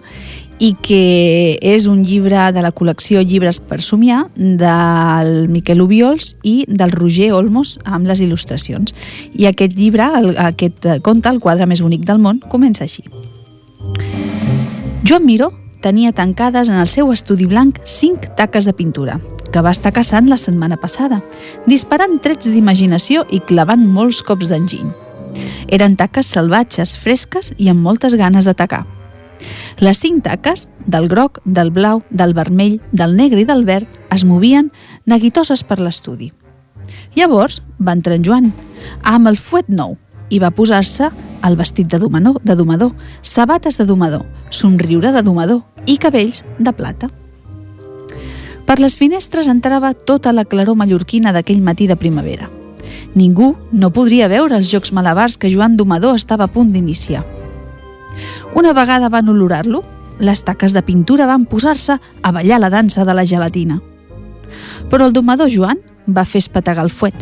i 0.60 0.74
que 0.84 1.56
és 1.64 1.86
un 1.88 2.02
llibre 2.04 2.50
de 2.52 2.60
la 2.60 2.70
col·lecció 2.76 3.22
Llibres 3.24 3.58
per 3.64 3.80
somiar 3.80 4.26
del 4.36 5.48
Miquel 5.48 5.80
Ubiols 5.80 6.34
i 6.44 6.66
del 6.68 6.92
Roger 6.92 7.32
Olmos 7.32 7.78
amb 7.88 8.06
les 8.06 8.20
il·lustracions. 8.20 8.92
I 9.32 9.48
aquest 9.48 9.72
llibre, 9.78 10.10
el, 10.20 10.34
aquest 10.36 10.86
conte, 11.06 11.32
el 11.32 11.40
quadre 11.40 11.66
més 11.66 11.80
bonic 11.80 12.04
del 12.04 12.20
món, 12.20 12.42
comença 12.52 12.84
així. 12.84 13.06
Joan 15.08 15.24
Miró 15.24 15.48
tenia 15.80 16.12
tancades 16.12 16.68
en 16.68 16.76
el 16.76 16.88
seu 16.92 17.08
estudi 17.08 17.48
blanc 17.48 17.80
cinc 17.88 18.28
taques 18.36 18.68
de 18.68 18.76
pintura, 18.76 19.16
que 19.50 19.64
va 19.64 19.72
estar 19.72 19.94
caçant 19.96 20.28
la 20.28 20.36
setmana 20.36 20.76
passada, 20.76 21.22
disparant 21.66 22.20
trets 22.20 22.52
d'imaginació 22.52 23.24
i 23.32 23.40
clavant 23.40 23.88
molts 23.88 24.20
cops 24.20 24.52
d'enginy. 24.52 24.92
Eren 25.72 25.96
taques 25.96 26.28
salvatges, 26.28 26.98
fresques 27.00 27.54
i 27.56 27.72
amb 27.72 27.80
moltes 27.80 28.14
ganes 28.20 28.44
d'atacar. 28.44 28.84
Les 29.80 29.98
cinc 29.98 30.24
taques, 30.24 30.68
del 30.86 31.08
groc, 31.08 31.40
del 31.44 31.70
blau, 31.70 32.02
del 32.10 32.34
vermell, 32.34 32.80
del 32.92 33.16
negre 33.16 33.40
i 33.40 33.48
del 33.48 33.64
verd, 33.64 33.88
es 34.12 34.24
movien 34.24 34.70
neguitoses 35.06 35.64
per 35.64 35.80
l'estudi. 35.80 36.32
Llavors 37.16 37.60
va 37.80 37.94
entrar 37.96 38.18
en 38.18 38.24
Joan, 38.26 38.52
amb 39.02 39.30
el 39.30 39.38
fuet 39.38 39.68
nou, 39.68 39.96
i 40.30 40.38
va 40.38 40.52
posar-se 40.54 41.10
el 41.46 41.56
vestit 41.56 41.88
de 41.90 41.98
domador, 41.98 42.38
de 42.44 42.54
domador, 42.54 42.92
sabates 43.22 43.78
de 43.78 43.86
domador, 43.86 44.26
somriure 44.50 45.12
de 45.12 45.22
domador 45.22 45.62
i 45.86 45.96
cabells 45.98 46.44
de 46.58 46.72
plata. 46.72 47.10
Per 48.66 48.78
les 48.78 48.94
finestres 48.96 49.48
entrava 49.50 49.94
tota 49.94 50.30
la 50.32 50.44
claror 50.44 50.76
mallorquina 50.78 51.32
d'aquell 51.34 51.62
matí 51.64 51.88
de 51.90 51.96
primavera. 51.98 52.46
Ningú 53.14 53.56
no 53.72 53.90
podria 53.90 54.28
veure 54.30 54.54
els 54.54 54.70
jocs 54.70 54.92
malabars 54.94 55.36
que 55.36 55.50
Joan 55.50 55.76
Domador 55.76 56.14
estava 56.14 56.46
a 56.46 56.52
punt 56.52 56.70
d'iniciar. 56.70 57.24
Una 58.54 58.72
vegada 58.72 59.08
van 59.08 59.28
olorar-lo, 59.28 59.84
les 60.18 60.42
taques 60.44 60.72
de 60.74 60.82
pintura 60.82 61.26
van 61.26 61.46
posar-se 61.46 61.96
a 62.22 62.32
ballar 62.32 62.60
la 62.60 62.70
dansa 62.70 63.04
de 63.04 63.14
la 63.14 63.24
gelatina. 63.24 63.80
Però 64.90 65.06
el 65.06 65.14
domador 65.14 65.50
Joan 65.52 65.78
va 66.06 66.26
fer 66.26 66.42
espetegar 66.42 66.84
el 66.84 66.90
fuet. 66.90 67.14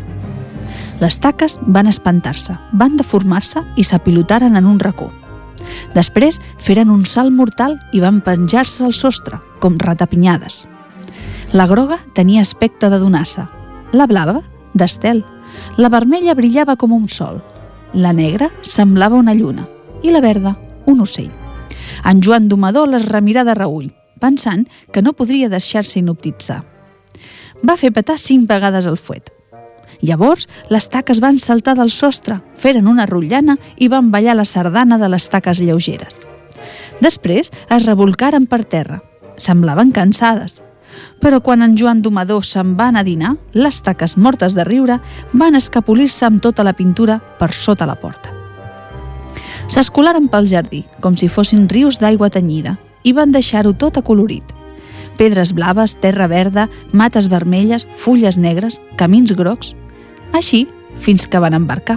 Les 1.01 1.19
taques 1.21 1.59
van 1.63 1.87
espantar-se, 1.87 2.57
van 2.73 2.97
deformar-se 2.97 3.63
i 3.77 3.85
s'apilotaren 3.85 4.57
en 4.57 4.67
un 4.67 4.81
racó. 4.81 5.13
Després 5.95 6.41
feren 6.59 6.91
un 6.91 7.05
salt 7.05 7.31
mortal 7.31 7.77
i 7.93 8.01
van 8.01 8.23
penjar-se 8.25 8.87
al 8.87 8.95
sostre, 8.97 9.39
com 9.61 9.77
ratapinyades. 9.79 10.65
La 11.53 11.67
groga 11.67 11.99
tenia 12.17 12.43
aspecte 12.43 12.89
de 12.89 12.99
donassa, 12.99 13.49
la 13.93 14.07
blava, 14.07 14.41
d'estel, 14.75 15.25
la 15.77 15.89
vermella 15.93 16.35
brillava 16.35 16.77
com 16.77 16.93
un 16.93 17.09
sol, 17.09 17.43
la 17.93 18.13
negra 18.13 18.51
semblava 18.63 19.17
una 19.17 19.35
lluna 19.35 19.69
i 20.03 20.13
la 20.13 20.21
verda 20.21 20.55
un 20.89 21.05
ocell. 21.05 21.33
En 22.05 22.23
Joan 22.25 22.49
Domador 22.49 22.89
les 22.89 23.07
remirà 23.09 23.45
de 23.45 23.55
reull, 23.55 23.91
pensant 24.21 24.67
que 24.93 25.03
no 25.03 25.15
podria 25.15 25.51
deixar-se 25.53 25.99
inoptitzar. 26.01 26.63
Va 27.63 27.77
fer 27.77 27.93
petar 27.93 28.19
cinc 28.19 28.49
vegades 28.51 28.87
el 28.87 28.97
fuet. 28.97 29.33
Llavors, 30.01 30.47
les 30.71 30.87
taques 30.89 31.19
van 31.19 31.41
saltar 31.43 31.75
del 31.79 31.91
sostre, 31.91 32.39
feren 32.55 32.87
una 32.87 33.07
rotllana 33.07 33.59
i 33.77 33.89
van 33.91 34.13
ballar 34.15 34.37
la 34.39 34.47
sardana 34.47 34.99
de 34.99 35.09
les 35.11 35.27
taques 35.29 35.59
lleugeres. 35.59 36.21
Després 37.03 37.51
es 37.51 37.87
revolcaren 37.87 38.47
per 38.47 38.65
terra. 38.65 39.03
Semblaven 39.39 39.93
cansades. 39.93 40.63
però 41.21 41.41
quan 41.43 41.63
en 41.63 41.77
Joan 41.79 42.03
Domador 42.03 42.45
se'n 42.47 42.75
va 42.79 42.89
anar 42.89 43.05
a 43.05 43.09
dinar, 43.09 43.37
les 43.53 43.83
taques 43.83 44.17
mortes 44.17 44.55
de 44.55 44.65
riure 44.65 45.01
van 45.33 45.55
escapolir-se 45.59 46.27
amb 46.27 46.43
tota 46.43 46.65
la 46.65 46.75
pintura 46.75 47.21
per 47.39 47.53
sota 47.53 47.87
la 47.87 47.99
porta. 47.99 48.38
S'escolaren 49.69 50.31
pel 50.33 50.47
jardí, 50.49 50.85
com 51.05 51.17
si 51.17 51.29
fossin 51.29 51.67
rius 51.69 51.99
d'aigua 52.01 52.31
tenyida, 52.33 52.79
i 53.05 53.13
van 53.13 53.35
deixar-ho 53.35 53.75
tot 53.77 53.99
acolorit. 54.01 54.55
Pedres 55.19 55.53
blaves, 55.53 55.97
terra 56.01 56.29
verda, 56.31 56.69
mates 56.93 57.29
vermelles, 57.29 57.87
fulles 57.97 58.39
negres, 58.39 58.81
camins 58.97 59.35
grocs... 59.37 59.75
Així, 60.33 60.67
fins 61.01 61.25
que 61.29 61.41
van 61.41 61.55
embarcar. 61.57 61.97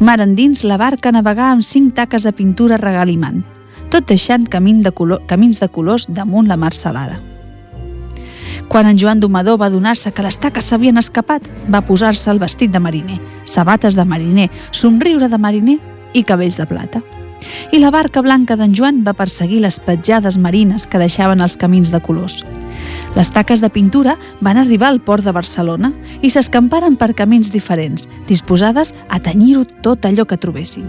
Mar 0.00 0.18
endins, 0.20 0.62
la 0.68 0.76
barca 0.76 1.12
navegà 1.12 1.50
amb 1.50 1.64
cinc 1.64 1.94
taques 1.96 2.26
de 2.28 2.32
pintura 2.36 2.76
regalimant, 2.76 3.40
tot 3.88 4.04
deixant 4.08 4.44
camin 4.52 4.82
de 4.84 4.92
color, 4.92 5.22
camins 5.26 5.60
de 5.60 5.68
colors 5.72 6.04
damunt 6.12 6.48
la 6.48 6.58
mar 6.60 6.74
salada. 6.76 7.16
Quan 8.68 8.88
en 8.90 9.00
Joan 9.00 9.20
Domador 9.20 9.56
va 9.60 9.70
donar-se 9.72 10.12
que 10.12 10.24
les 10.24 10.36
taques 10.36 10.68
s'havien 10.68 11.00
escapat, 11.00 11.48
va 11.72 11.84
posar-se 11.88 12.30
el 12.30 12.40
vestit 12.42 12.72
de 12.72 12.80
mariner, 12.80 13.20
sabates 13.44 13.96
de 13.96 14.04
mariner, 14.04 14.50
somriure 14.72 15.28
de 15.32 15.38
mariner 15.38 15.78
i 16.16 16.24
cabells 16.24 16.56
de 16.56 16.66
plata. 16.66 17.04
I 17.72 17.78
la 17.78 17.92
barca 17.92 18.22
blanca 18.24 18.56
d'en 18.56 18.74
Joan 18.74 19.02
va 19.04 19.14
perseguir 19.16 19.60
les 19.60 19.78
petjades 19.84 20.38
marines 20.40 20.86
que 20.88 21.00
deixaven 21.00 21.44
els 21.44 21.56
camins 21.60 21.92
de 21.92 22.00
colors. 22.00 22.40
Les 23.16 23.30
taques 23.32 23.60
de 23.60 23.70
pintura 23.72 24.16
van 24.40 24.56
arribar 24.60 24.88
al 24.88 25.00
port 25.00 25.24
de 25.24 25.32
Barcelona 25.32 25.92
i 26.22 26.30
s'escamparen 26.32 26.96
per 26.96 27.14
camins 27.16 27.52
diferents, 27.52 28.08
disposades 28.28 28.94
a 29.08 29.20
tenyir-ho 29.20 29.64
tot 29.84 30.04
allò 30.08 30.26
que 30.28 30.40
trobessin. 30.40 30.88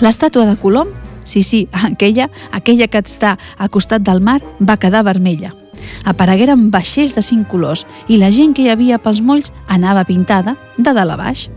L'estàtua 0.00 0.46
de 0.48 0.56
Colom, 0.56 0.92
sí, 1.24 1.42
sí, 1.42 1.66
aquella, 1.90 2.30
aquella 2.52 2.88
que 2.88 3.04
està 3.04 3.36
al 3.58 3.72
costat 3.72 4.04
del 4.04 4.20
mar, 4.20 4.40
va 4.60 4.80
quedar 4.80 5.04
vermella. 5.04 5.54
Aparegueren 6.04 6.68
vaixells 6.72 7.14
de 7.16 7.24
cinc 7.24 7.48
colors 7.48 7.86
i 8.08 8.18
la 8.20 8.32
gent 8.32 8.52
que 8.56 8.66
hi 8.66 8.72
havia 8.72 9.00
pels 9.00 9.20
molls 9.24 9.52
anava 9.68 10.04
pintada 10.04 10.56
de 10.76 10.92
dalt 10.92 11.16
a 11.16 11.16
baix. 11.20 11.48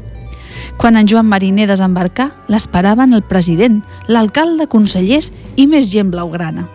Quan 0.78 0.98
en 0.98 1.08
Joan 1.08 1.28
Mariner 1.30 1.68
desembarcà, 1.70 2.32
l'esperaven 2.52 3.14
el 3.14 3.24
president, 3.24 3.82
l'alcalde, 4.08 4.68
consellers 4.68 5.32
i 5.56 5.68
més 5.68 5.92
gent 5.92 6.12
blaugrana. 6.12 6.68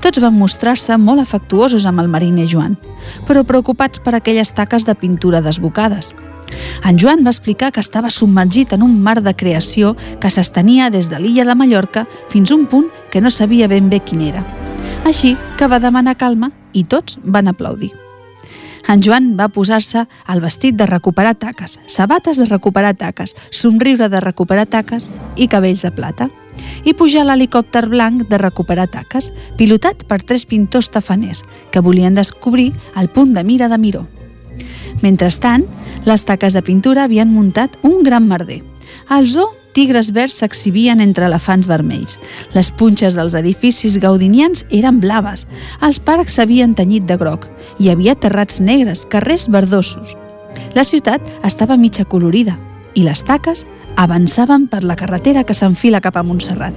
Tots 0.00 0.20
van 0.20 0.36
mostrar-se 0.36 0.96
molt 1.00 1.22
afectuosos 1.22 1.86
amb 1.88 2.02
el 2.02 2.10
mariner 2.12 2.46
Joan, 2.48 2.76
però 3.26 3.44
preocupats 3.48 4.02
per 4.04 4.14
aquelles 4.14 4.52
taques 4.56 4.84
de 4.84 4.94
pintura 4.94 5.40
desbocades. 5.40 6.12
En 6.84 6.98
Joan 6.98 7.24
va 7.24 7.32
explicar 7.32 7.70
que 7.72 7.80
estava 7.80 8.10
submergit 8.10 8.72
en 8.74 8.82
un 8.82 8.98
mar 9.02 9.20
de 9.22 9.34
creació 9.34 9.94
que 10.20 10.30
s'estenia 10.30 10.90
des 10.90 11.08
de 11.10 11.20
l'illa 11.20 11.46
de 11.46 11.54
Mallorca 11.54 12.06
fins 12.28 12.50
a 12.50 12.56
un 12.58 12.66
punt 12.66 12.90
que 13.10 13.20
no 13.20 13.30
sabia 13.30 13.68
ben 13.68 13.88
bé 13.88 14.00
quin 14.00 14.26
era. 14.32 14.44
Així 15.06 15.36
que 15.56 15.70
va 15.70 15.80
demanar 15.80 16.18
calma 16.18 16.52
i 16.72 16.84
tots 16.84 17.18
van 17.24 17.48
aplaudir. 17.48 17.92
En 18.90 18.98
Joan 19.06 19.36
va 19.38 19.46
posar-se 19.54 20.00
el 20.32 20.40
vestit 20.42 20.74
de 20.74 20.86
recuperar 20.88 21.36
taques, 21.38 21.76
sabates 21.86 22.40
de 22.40 22.46
recuperar 22.48 22.96
taques, 22.98 23.36
somriure 23.54 24.08
de 24.10 24.20
recuperar 24.24 24.64
taques 24.66 25.06
i 25.36 25.46
cabells 25.46 25.84
de 25.86 25.92
plata. 25.94 26.26
I 26.82 26.96
pujar 26.98 27.22
l'helicòpter 27.28 27.84
blanc 27.86 28.24
de 28.26 28.40
recuperar 28.42 28.88
taques, 28.90 29.30
pilotat 29.56 30.02
per 30.10 30.18
tres 30.26 30.42
pintors 30.42 30.90
tafaners 30.90 31.44
que 31.70 31.84
volien 31.86 32.18
descobrir 32.18 32.72
el 32.98 33.06
punt 33.14 33.30
de 33.36 33.46
mira 33.46 33.70
de 33.70 33.78
Miró. 33.78 34.08
Mentrestant, 35.06 35.68
les 36.04 36.26
taques 36.26 36.58
de 36.58 36.62
pintura 36.66 37.06
havien 37.06 37.30
muntat 37.30 37.78
un 37.86 38.02
gran 38.02 38.26
merder. 38.26 38.64
Al 39.06 39.30
zoo 39.30 39.54
tigres 39.74 40.10
verds 40.12 40.38
s'exhibien 40.40 41.00
entre 41.00 41.26
elefants 41.26 41.68
vermells. 41.70 42.18
Les 42.54 42.70
punxes 42.70 43.16
dels 43.18 43.36
edificis 43.38 43.98
gaudinians 44.02 44.64
eren 44.70 45.00
blaves. 45.00 45.46
Els 45.82 46.00
parcs 46.00 46.38
s'havien 46.38 46.74
tenyit 46.74 47.06
de 47.06 47.16
groc. 47.20 47.46
Hi 47.78 47.90
havia 47.90 48.14
terrats 48.14 48.60
negres, 48.60 49.06
carrers 49.10 49.48
verdosos. 49.48 50.16
La 50.74 50.84
ciutat 50.84 51.22
estava 51.46 51.78
mitja 51.78 52.04
colorida 52.04 52.56
i 52.94 53.04
les 53.06 53.22
taques 53.26 53.64
avançaven 53.96 54.66
per 54.70 54.82
la 54.82 54.96
carretera 54.96 55.44
que 55.44 55.54
s'enfila 55.54 56.00
cap 56.00 56.16
a 56.16 56.24
Montserrat. 56.26 56.74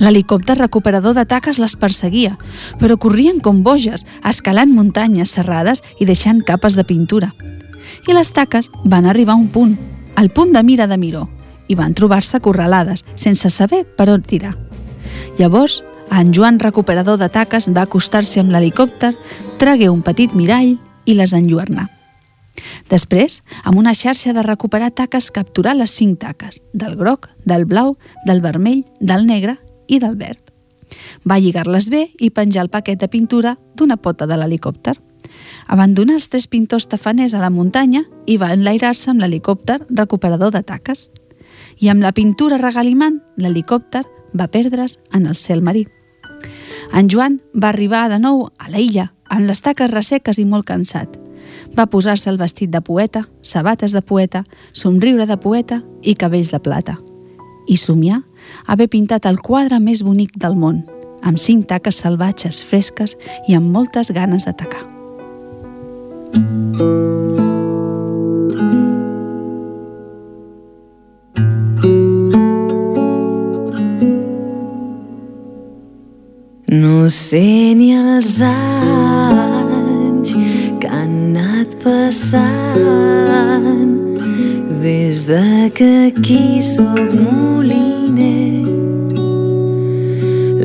L'helicòpter 0.00 0.56
recuperador 0.56 1.12
de 1.14 1.26
taques 1.28 1.58
les 1.60 1.74
perseguia, 1.76 2.38
però 2.80 2.96
corrien 2.96 3.40
com 3.44 3.60
boges, 3.62 4.06
escalant 4.24 4.72
muntanyes 4.72 5.34
serrades 5.36 5.84
i 6.00 6.08
deixant 6.08 6.40
capes 6.40 6.78
de 6.78 6.86
pintura. 6.88 7.34
I 8.08 8.16
les 8.16 8.32
taques 8.32 8.70
van 8.84 9.04
arribar 9.04 9.36
a 9.36 9.42
un 9.42 9.50
punt, 9.52 9.76
al 10.16 10.30
punt 10.32 10.56
de 10.56 10.62
mira 10.64 10.86
de 10.88 10.96
Miró, 10.96 11.28
i 11.70 11.78
van 11.78 11.94
trobar-se 11.94 12.40
acorralades, 12.40 13.04
sense 13.14 13.48
saber 13.50 13.84
per 13.96 14.10
on 14.10 14.26
tirar. 14.26 14.56
Llavors, 15.38 15.84
en 16.10 16.34
Joan, 16.34 16.58
recuperador 16.58 17.18
de 17.20 17.30
taques, 17.30 17.68
va 17.70 17.86
acostar-se 17.86 18.42
amb 18.42 18.50
l'helicòpter, 18.50 19.14
tragué 19.62 19.88
un 19.88 20.02
petit 20.02 20.34
mirall 20.34 20.74
i 21.06 21.14
les 21.14 21.32
enlluernà. 21.36 21.86
Després, 22.90 23.40
amb 23.62 23.78
una 23.78 23.94
xarxa 23.94 24.34
de 24.34 24.42
recuperar 24.42 24.90
taques, 24.90 25.30
capturar 25.30 25.76
les 25.78 25.94
cinc 25.94 26.18
taques, 26.26 26.58
del 26.74 26.96
groc, 26.98 27.30
del 27.46 27.64
blau, 27.64 27.94
del 28.26 28.42
vermell, 28.42 28.82
del 28.98 29.26
negre 29.26 29.56
i 29.86 30.00
del 30.02 30.18
verd. 30.18 30.42
Va 31.22 31.38
lligar-les 31.38 31.86
bé 31.88 32.08
i 32.18 32.32
penjar 32.34 32.66
el 32.66 32.72
paquet 32.74 32.98
de 32.98 33.08
pintura 33.08 33.54
d'una 33.78 33.96
pota 33.96 34.26
de 34.26 34.36
l'helicòpter. 34.36 34.96
Abandonar 35.70 36.18
els 36.18 36.26
tres 36.28 36.50
pintors 36.50 36.88
tafaners 36.90 37.36
a 37.38 37.40
la 37.44 37.54
muntanya 37.54 38.02
i 38.26 38.36
va 38.42 38.50
enlairar-se 38.50 39.12
amb 39.12 39.22
l'helicòpter 39.22 39.78
recuperador 39.94 40.50
de 40.50 40.64
taques 40.66 41.06
i 41.80 41.88
amb 41.88 42.04
la 42.04 42.12
pintura 42.12 42.58
regalimant, 42.60 43.20
l'helicòpter 43.40 44.04
va 44.36 44.48
perdre's 44.52 44.98
en 45.12 45.26
el 45.26 45.36
cel 45.36 45.62
marí. 45.62 45.86
En 46.94 47.08
Joan 47.10 47.40
va 47.54 47.70
arribar 47.70 48.08
de 48.12 48.18
nou 48.20 48.48
a 48.58 48.70
la 48.70 48.78
illa, 48.78 49.10
amb 49.30 49.48
les 49.48 49.62
taques 49.62 49.90
resseques 49.90 50.38
i 50.38 50.44
molt 50.44 50.68
cansat. 50.68 51.16
Va 51.76 51.88
posar-se 51.90 52.30
el 52.30 52.38
vestit 52.38 52.70
de 52.70 52.80
poeta, 52.80 53.24
sabates 53.42 53.92
de 53.92 54.02
poeta, 54.02 54.44
somriure 54.72 55.26
de 55.26 55.36
poeta 55.36 55.82
i 56.02 56.14
cabells 56.14 56.52
de 56.52 56.60
plata. 56.60 56.98
I 57.68 57.76
somiar 57.76 58.22
haver 58.66 58.88
pintat 58.88 59.26
el 59.26 59.40
quadre 59.40 59.80
més 59.80 60.02
bonic 60.02 60.36
del 60.36 60.56
món, 60.56 60.84
amb 61.22 61.38
cinc 61.38 61.68
taques 61.68 62.00
salvatges, 62.02 62.64
fresques 62.64 63.16
i 63.48 63.54
amb 63.58 63.70
moltes 63.70 64.12
ganes 64.16 64.48
d'atacar. 64.48 64.86
Música 66.30 67.39
No 76.70 77.08
sé 77.10 77.74
ni 77.74 77.88
els 77.98 78.36
anys 78.46 80.30
que 80.78 80.86
han 80.86 81.34
anat 81.34 81.72
passant 81.82 82.46
des 84.78 85.26
de 85.26 85.66
que 85.74 86.12
aquí 86.12 86.62
sóc 86.62 87.10
moliner. 87.10 88.70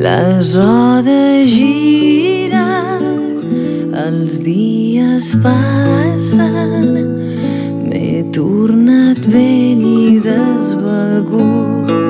Les 0.06 0.54
rodes 0.54 1.50
giren, 1.50 3.02
els 4.06 4.38
dies 4.46 5.34
passen, 5.42 6.86
m'he 7.90 8.22
tornat 8.30 9.26
vell 9.26 9.82
i 9.90 10.20
desvalgut. 10.22 12.05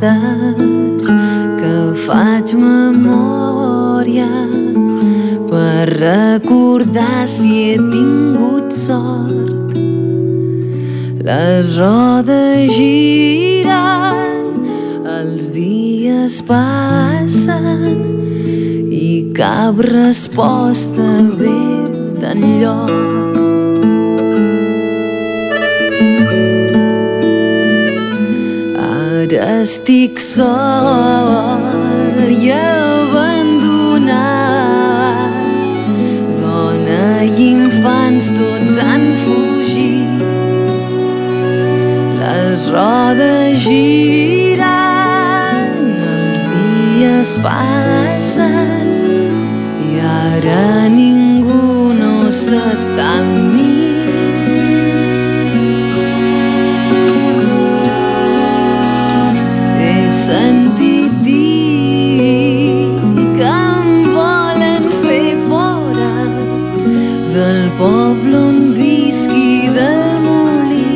Vegades 0.00 1.06
que 1.60 1.76
faig 2.04 2.52
memòria 2.58 4.28
per 5.48 5.86
recordar 5.92 7.26
si 7.26 7.52
he 7.70 7.76
tingut 7.92 8.72
sort. 8.72 9.76
Les 11.26 11.72
rodes 11.80 12.76
giren, 12.76 14.62
els 15.16 15.50
dies 15.56 16.42
passen 16.46 17.98
i 18.92 19.32
cap 19.34 19.80
resposta 19.80 21.10
ve 21.40 21.58
d'enlloc. 22.20 23.45
Ara 29.36 29.60
estic 29.60 30.16
sol 30.16 31.60
i 32.32 32.48
abandonat. 32.56 34.16
Dona 36.40 37.20
i 37.20 37.50
infants 37.50 38.30
tots 38.38 38.78
han 38.80 39.04
fugit. 39.20 40.24
Les 42.22 42.64
rodes 42.78 43.60
giren, 43.66 44.64
els 46.14 46.40
dies 46.54 47.36
passen 47.44 48.88
i 49.84 50.00
ara 50.00 50.88
ningú 50.96 51.92
no 52.00 52.32
s'està 52.32 53.12
amb 53.20 53.52
mi. 53.52 53.65
Sentit 60.26 61.12
dir 61.22 62.90
que 63.36 63.46
em 63.46 63.90
volen 64.10 64.88
fer 65.02 65.38
fora 65.46 66.14
del 67.34 67.60
poble 67.78 68.36
on 68.36 68.58
visqui 68.74 69.70
del 69.76 70.02
molí. 70.24 70.90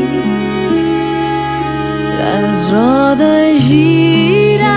Les 2.19 2.59
rodes 2.75 3.61
giren, 3.69 4.75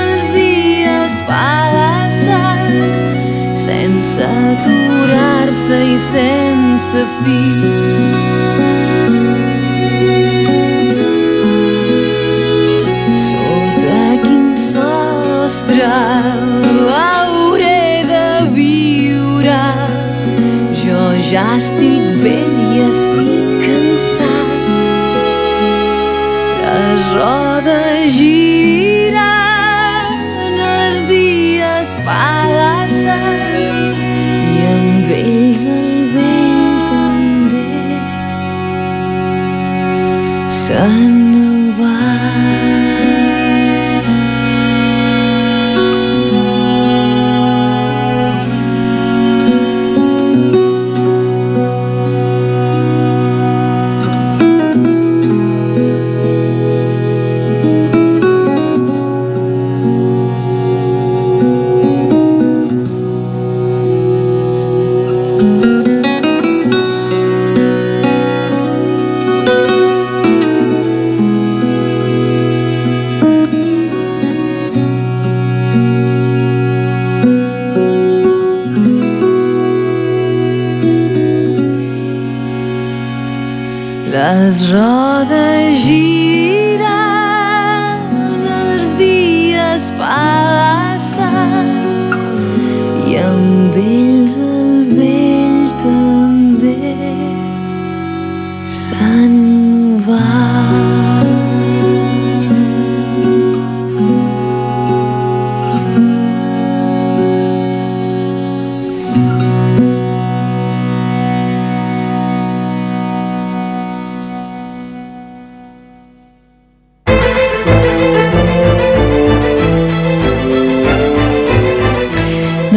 els 0.00 0.26
dies 0.36 1.14
passen 1.30 2.68
sense 3.64 4.28
aturar-se 4.42 5.78
i 5.94 5.96
sense 6.10 7.00
fi. 7.22 8.05
Ja 21.36 21.44
estic 21.56 22.04
vell 22.24 22.58
i 22.64 22.78
estic 22.86 23.48
cansat. 23.64 24.52
Les 26.64 27.10
rodes 27.16 28.14
giren, 28.16 30.14
els 30.68 31.02
dies 31.10 31.90
passen 32.06 34.00
i 34.54 34.64
amb 34.70 35.12
ells 35.18 35.66
el 35.74 35.92
vell 36.16 36.80
també 36.94 37.68
se'n 40.62 41.15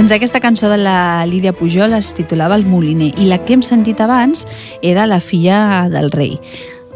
Doncs 0.09 0.23
aquesta 0.23 0.39
cançó 0.39 0.69
de 0.71 0.77
la 0.81 1.23
Lídia 1.29 1.51
Pujol 1.53 1.93
es 1.93 2.15
titulava 2.17 2.55
El 2.57 2.63
Moliner 2.65 3.11
i 3.21 3.27
la 3.29 3.37
que 3.45 3.53
hem 3.53 3.61
sentit 3.61 3.99
abans 4.01 4.47
era 4.81 5.03
La 5.05 5.19
filla 5.21 5.85
del 5.85 6.09
rei. 6.09 6.39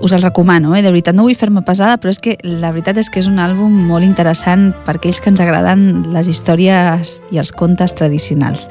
Us 0.01 0.15
el 0.17 0.23
recomano, 0.23 0.73
eh? 0.73 0.81
de 0.81 0.89
veritat, 0.89 1.13
no 1.13 1.27
vull 1.27 1.37
fer-me 1.37 1.61
pesada, 1.61 1.99
però 2.01 2.09
és 2.09 2.17
que 2.17 2.39
la 2.41 2.71
veritat 2.73 2.97
és 2.97 3.11
que 3.13 3.21
és 3.21 3.29
un 3.29 3.37
àlbum 3.37 3.69
molt 3.91 4.01
interessant 4.01 4.71
per 4.87 4.95
aquells 4.97 5.21
que 5.21 5.29
ens 5.29 5.45
agraden 5.45 6.07
les 6.09 6.25
històries 6.25 7.19
i 7.29 7.37
els 7.37 7.53
contes 7.53 7.93
tradicionals. 7.93 8.65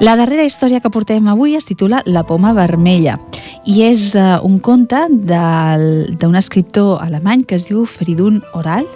La 0.00 0.16
darrera 0.16 0.48
història 0.48 0.80
que 0.80 0.88
portem 0.88 1.28
avui 1.28 1.52
es 1.52 1.68
titula 1.68 2.00
La 2.08 2.24
poma 2.24 2.56
vermella 2.56 3.20
i 3.68 3.82
és 3.84 4.14
uh, 4.16 4.40
un 4.40 4.56
conte 4.56 5.04
d'un 5.12 6.40
escriptor 6.40 7.04
alemany 7.04 7.44
que 7.44 7.60
es 7.60 7.68
diu 7.68 7.84
Feridun 7.84 8.40
Oral 8.56 8.88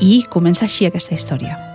i 0.00 0.22
comença 0.32 0.64
així 0.64 0.88
aquesta 0.88 1.12
història. 1.12 1.67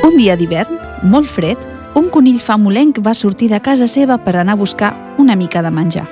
Un 0.00 0.16
dia 0.16 0.32
d'hivern, 0.36 0.78
molt 1.12 1.28
fred, 1.28 1.60
un 1.94 2.06
conill 2.08 2.38
famolenc 2.40 3.02
va 3.04 3.12
sortir 3.12 3.50
de 3.50 3.58
casa 3.60 3.84
seva 3.90 4.16
per 4.24 4.32
anar 4.36 4.54
a 4.56 4.60
buscar 4.60 4.94
una 5.18 5.36
mica 5.36 5.60
de 5.62 5.70
menjar. 5.70 6.06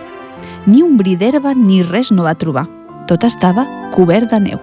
Ni 0.67 0.83
un 0.83 0.99
bri 0.99 1.15
d'herba 1.17 1.55
ni 1.57 1.81
res 1.83 2.11
no 2.13 2.27
va 2.27 2.35
trobar. 2.37 2.67
Tot 3.09 3.25
estava 3.25 3.65
cobert 3.95 4.29
de 4.31 4.41
neu. 4.45 4.59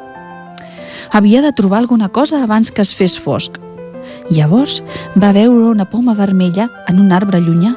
Havia 1.11 1.41
de 1.41 1.51
trobar 1.57 1.79
alguna 1.79 2.09
cosa 2.09 2.43
abans 2.43 2.69
que 2.71 2.83
es 2.85 2.93
fes 2.93 3.15
fosc. 3.17 3.57
Llavors 4.29 4.83
va 5.17 5.31
veure 5.33 5.71
una 5.71 5.87
poma 5.89 6.13
vermella 6.13 6.69
en 6.87 6.99
un 7.01 7.11
arbre 7.11 7.41
llunyà. 7.41 7.73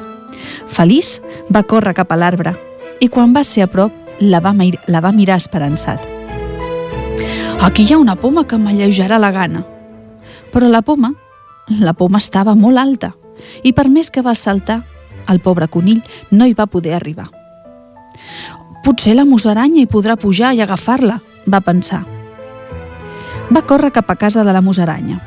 Feliç, 0.67 1.17
va 1.49 1.63
córrer 1.63 1.95
cap 1.97 2.11
a 2.11 2.17
l'arbre 2.19 2.53
i 3.01 3.09
quan 3.09 3.33
va 3.33 3.43
ser 3.43 3.63
a 3.63 3.71
prop 3.71 3.95
la 4.19 4.41
va, 4.43 4.53
la 4.87 5.01
va 5.01 5.11
mirar 5.15 5.39
esperançat. 5.41 6.05
Aquí 7.61 7.87
hi 7.87 7.93
ha 7.93 7.97
una 7.97 8.15
poma 8.15 8.45
que 8.45 8.59
m'alleujarà 8.61 9.17
la 9.17 9.31
gana. 9.31 9.63
Però 10.53 10.69
la 10.69 10.81
poma, 10.81 11.13
la 11.69 11.93
poma 11.93 12.17
estava 12.17 12.55
molt 12.55 12.77
alta 12.81 13.13
i 13.63 13.73
per 13.73 13.87
més 13.89 14.09
que 14.11 14.23
va 14.25 14.35
saltar, 14.35 14.81
el 15.29 15.39
pobre 15.39 15.67
conill 15.67 16.01
no 16.31 16.47
hi 16.47 16.55
va 16.57 16.67
poder 16.67 16.95
arribar. 16.97 17.29
Potser 18.83 19.13
la 19.15 19.25
musaranya 19.27 19.81
hi 19.81 19.89
podrà 19.91 20.15
pujar 20.17 20.53
i 20.55 20.61
agafar-la, 20.63 21.19
va 21.47 21.61
pensar. 21.61 22.03
Va 23.49 23.65
córrer 23.65 23.91
cap 23.91 24.09
a 24.09 24.15
casa 24.15 24.43
de 24.43 24.53
la 24.53 24.61
musaranya. 24.61 25.19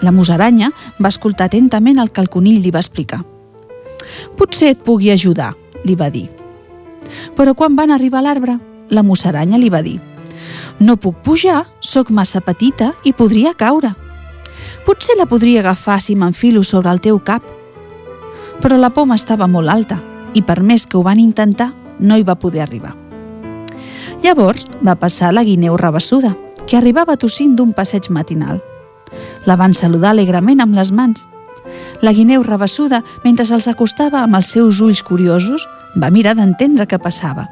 La 0.00 0.12
musaranya 0.12 0.70
va 0.98 1.10
escoltar 1.12 1.48
atentament 1.48 1.98
el 1.98 2.10
que 2.10 2.20
el 2.20 2.28
conill 2.28 2.62
li 2.62 2.70
va 2.70 2.82
explicar. 2.82 3.22
Potser 4.36 4.72
et 4.74 4.84
pugui 4.84 5.10
ajudar, 5.12 5.52
li 5.84 5.94
va 5.94 6.10
dir. 6.10 6.28
Però 7.36 7.54
quan 7.54 7.76
van 7.76 7.90
arribar 7.90 8.20
a 8.20 8.28
l'arbre, 8.28 8.58
la 8.90 9.02
musaranya 9.02 9.58
li 9.58 9.70
va 9.70 9.82
dir 9.82 10.00
No 10.80 10.96
puc 10.96 11.20
pujar, 11.24 11.64
sóc 11.80 12.10
massa 12.10 12.40
petita 12.40 12.92
i 13.04 13.12
podria 13.12 13.52
caure. 13.54 13.92
Potser 14.90 15.14
la 15.14 15.28
podria 15.30 15.60
agafar 15.60 16.00
si 16.02 16.16
m'enfilo 16.18 16.64
sobre 16.66 16.90
el 16.90 16.98
teu 16.98 17.20
cap. 17.22 17.44
Però 18.58 18.74
la 18.74 18.88
poma 18.90 19.14
estava 19.14 19.46
molt 19.46 19.70
alta 19.70 20.00
i 20.34 20.42
per 20.42 20.56
més 20.66 20.82
que 20.82 20.98
ho 20.98 21.04
van 21.06 21.20
intentar, 21.22 21.68
no 22.00 22.18
hi 22.18 22.26
va 22.26 22.34
poder 22.34 22.64
arribar. 22.64 22.96
Llavors 24.24 24.66
va 24.82 24.96
passar 24.98 25.30
la 25.30 25.46
guineu 25.46 25.78
rabassuda, 25.78 26.34
que 26.66 26.76
arribava 26.76 27.14
tossint 27.14 27.54
d'un 27.54 27.70
passeig 27.70 28.10
matinal. 28.10 28.58
La 29.46 29.54
van 29.54 29.78
saludar 29.78 30.10
alegrement 30.10 30.58
amb 30.58 30.74
les 30.74 30.90
mans. 30.90 31.22
La 32.02 32.10
guineu 32.10 32.42
rabassuda, 32.42 33.04
mentre 33.22 33.46
se'ls 33.46 33.70
acostava 33.70 34.24
amb 34.24 34.42
els 34.42 34.50
seus 34.58 34.82
ulls 34.82 35.06
curiosos, 35.06 35.68
va 35.94 36.10
mirar 36.10 36.34
d'entendre 36.34 36.90
què 36.90 36.98
passava. 36.98 37.46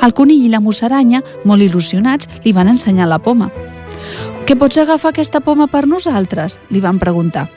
El 0.00 0.16
conill 0.16 0.48
i 0.48 0.54
la 0.56 0.64
musaranya, 0.64 1.20
molt 1.44 1.68
il·lusionats, 1.68 2.40
li 2.46 2.56
van 2.56 2.72
ensenyar 2.72 3.12
la 3.12 3.20
poma. 3.20 3.52
«Que 4.48 4.56
pots 4.56 4.78
agafar 4.80 5.10
aquesta 5.12 5.42
poma 5.44 5.66
per 5.68 5.82
nosaltres?», 5.84 6.54
li 6.72 6.80
van 6.80 6.96
preguntar. 6.96 7.50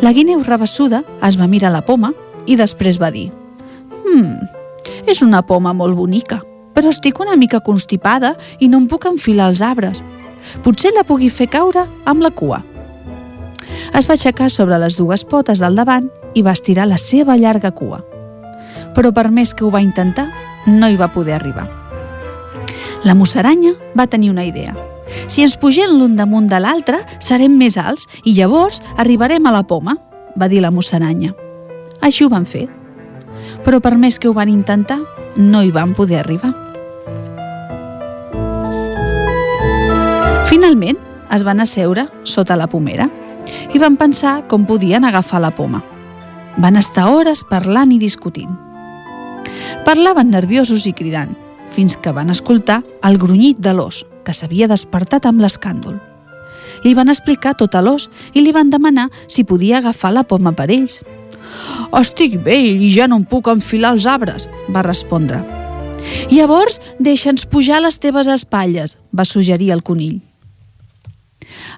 La 0.00 0.14
guineu 0.16 0.40
rabassuda 0.40 1.02
es 1.28 1.36
va 1.36 1.44
mirar 1.46 1.68
la 1.74 1.82
poma 1.84 2.14
i 2.48 2.56
després 2.56 2.96
va 2.96 3.10
dir 3.12 3.26
«Hmm, 4.06 4.48
és 5.04 5.20
una 5.20 5.42
poma 5.44 5.74
molt 5.76 5.92
bonica, 5.92 6.40
però 6.72 6.88
estic 6.88 7.20
una 7.20 7.36
mica 7.36 7.60
constipada 7.60 8.32
i 8.58 8.72
no 8.72 8.80
em 8.80 8.88
puc 8.88 9.04
enfilar 9.12 9.50
als 9.52 9.60
arbres. 9.60 10.00
Potser 10.64 10.94
la 10.96 11.04
pugui 11.04 11.28
fer 11.28 11.50
caure 11.52 11.84
amb 12.06 12.24
la 12.24 12.32
cua». 12.32 12.64
Es 13.92 14.08
va 14.08 14.16
aixecar 14.16 14.48
sobre 14.48 14.80
les 14.80 14.96
dues 14.96 15.20
potes 15.20 15.60
del 15.60 15.76
davant 15.76 16.08
i 16.32 16.40
va 16.40 16.56
estirar 16.56 16.88
la 16.88 16.96
seva 16.96 17.36
llarga 17.36 17.76
cua. 17.76 18.06
Però 18.96 19.12
per 19.12 19.28
més 19.28 19.52
que 19.52 19.68
ho 19.68 19.74
va 19.74 19.84
intentar, 19.84 20.30
no 20.64 20.88
hi 20.88 20.96
va 20.96 21.12
poder 21.12 21.36
arribar. 21.36 21.68
La 23.04 23.12
musaranya 23.12 23.76
va 23.92 24.08
tenir 24.08 24.32
una 24.32 24.48
idea. 24.48 24.72
Si 25.26 25.42
ens 25.42 25.56
pugem 25.60 25.94
l'un 25.96 26.16
damunt 26.16 26.48
de 26.50 26.60
l'altre, 26.60 27.02
serem 27.20 27.56
més 27.58 27.76
alts 27.80 28.08
i 28.24 28.34
llavors 28.36 28.82
arribarem 28.96 29.46
a 29.46 29.54
la 29.54 29.64
poma, 29.66 29.96
va 30.38 30.48
dir 30.48 30.62
la 30.62 30.70
musaranya. 30.70 31.34
Així 32.00 32.24
ho 32.24 32.30
van 32.32 32.46
fer. 32.46 32.66
Però 33.64 33.80
per 33.80 33.96
més 33.98 34.18
que 34.18 34.28
ho 34.28 34.34
van 34.36 34.48
intentar, 34.48 35.00
no 35.36 35.62
hi 35.62 35.70
van 35.74 35.94
poder 35.94 36.20
arribar. 36.22 36.54
Finalment, 40.48 40.98
es 41.30 41.44
van 41.44 41.60
asseure 41.60 42.06
sota 42.24 42.56
la 42.56 42.68
pomera 42.72 43.08
i 43.74 43.80
van 43.80 43.98
pensar 44.00 44.42
com 44.48 44.64
podien 44.68 45.04
agafar 45.04 45.42
la 45.44 45.52
poma. 45.54 45.82
Van 46.56 46.76
estar 46.80 47.08
hores 47.12 47.44
parlant 47.48 47.92
i 47.92 47.98
discutint. 48.00 48.50
Parlaven 49.84 50.32
nerviosos 50.32 50.86
i 50.88 50.92
cridant, 50.92 51.36
fins 51.72 51.96
que 51.96 52.12
van 52.12 52.32
escoltar 52.32 52.82
el 53.04 53.18
grunyit 53.20 53.60
de 53.62 53.74
l'os, 53.76 54.02
que 54.28 54.36
s'havia 54.36 54.68
despertat 54.68 55.24
amb 55.24 55.40
l'escàndol. 55.40 55.96
Li 56.84 56.92
van 56.94 57.08
explicar 57.08 57.54
tot 57.56 57.72
a 57.74 57.80
l'os 57.80 58.10
i 58.36 58.42
li 58.44 58.52
van 58.52 58.68
demanar 58.68 59.08
si 59.26 59.46
podia 59.48 59.78
agafar 59.80 60.12
la 60.12 60.26
poma 60.28 60.52
per 60.52 60.68
ells. 60.68 61.00
«Estic 61.96 62.36
vell 62.44 62.84
i 62.84 62.90
ja 62.92 63.08
no 63.08 63.16
em 63.22 63.24
puc 63.24 63.48
enfilar 63.48 63.94
els 63.96 64.06
arbres», 64.06 64.50
va 64.68 64.84
respondre. 64.84 65.40
«Llavors, 66.30 66.76
deixa'ns 67.00 67.48
pujar 67.48 67.80
les 67.80 67.96
teves 67.98 68.28
espatlles», 68.28 68.98
va 69.16 69.24
suggerir 69.24 69.72
el 69.72 69.82
conill. 69.82 70.20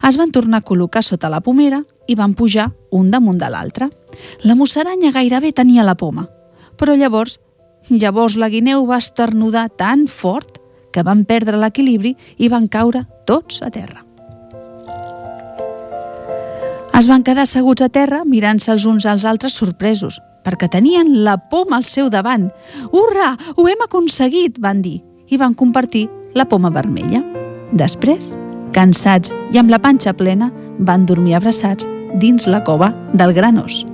Es 0.04 0.18
van 0.18 0.34
tornar 0.34 0.60
a 0.60 0.66
col·locar 0.66 1.04
sota 1.06 1.30
la 1.30 1.40
pomera 1.40 1.84
i 2.10 2.18
van 2.18 2.34
pujar 2.34 2.72
un 2.90 3.12
damunt 3.14 3.38
de 3.38 3.48
l'altre. 3.48 3.88
La 4.42 4.58
musaranya 4.58 5.14
gairebé 5.14 5.54
tenia 5.54 5.86
la 5.86 5.94
poma, 5.94 6.26
però 6.76 6.98
llavors, 6.98 7.38
llavors 7.88 8.36
la 8.36 8.50
guineu 8.50 8.84
va 8.90 8.98
esternudar 8.98 9.68
tan 9.78 10.08
fort 10.10 10.59
que 10.92 11.04
van 11.06 11.24
perdre 11.24 11.58
l'equilibri 11.58 12.16
i 12.38 12.48
van 12.48 12.68
caure 12.68 13.06
tots 13.26 13.62
a 13.62 13.70
terra. 13.70 14.04
Es 17.00 17.06
van 17.08 17.22
quedar 17.24 17.46
asseguts 17.46 17.80
a 17.80 17.88
terra 17.88 18.24
mirant-se 18.28 18.72
els 18.74 18.84
uns 18.84 19.06
als 19.08 19.24
altres 19.24 19.54
sorpresos, 19.56 20.18
perquè 20.44 20.68
tenien 20.68 21.14
la 21.24 21.38
poma 21.50 21.78
al 21.78 21.86
seu 21.88 22.10
davant. 22.12 22.50
«Urra! 22.92 23.36
Ho 23.56 23.68
hem 23.68 23.86
aconseguit!» 23.86 24.58
van 24.60 24.82
dir, 24.82 25.00
i 25.28 25.38
van 25.40 25.54
compartir 25.54 26.08
la 26.34 26.44
poma 26.44 26.70
vermella. 26.70 27.22
Després, 27.72 28.34
cansats 28.76 29.32
i 29.54 29.58
amb 29.62 29.70
la 29.70 29.80
panxa 29.80 30.12
plena, 30.12 30.50
van 30.78 31.06
dormir 31.06 31.38
abraçats 31.38 31.88
dins 32.20 32.46
la 32.46 32.64
cova 32.64 32.92
del 33.14 33.32
gran 33.32 33.58
os. 33.64 33.86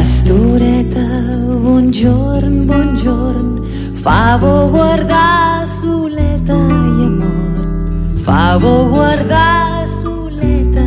Pastoreta, 0.00 1.06
bonjorn, 1.62 2.54
bonjorn, 2.64 3.48
fa 4.02 4.38
bo 4.40 4.52
guardar 4.72 5.66
soleta 5.68 6.56
i 6.56 7.04
amor, 7.04 7.66
fa 8.24 8.56
bo 8.62 8.88
guardar 8.88 9.84
soleta. 9.86 10.86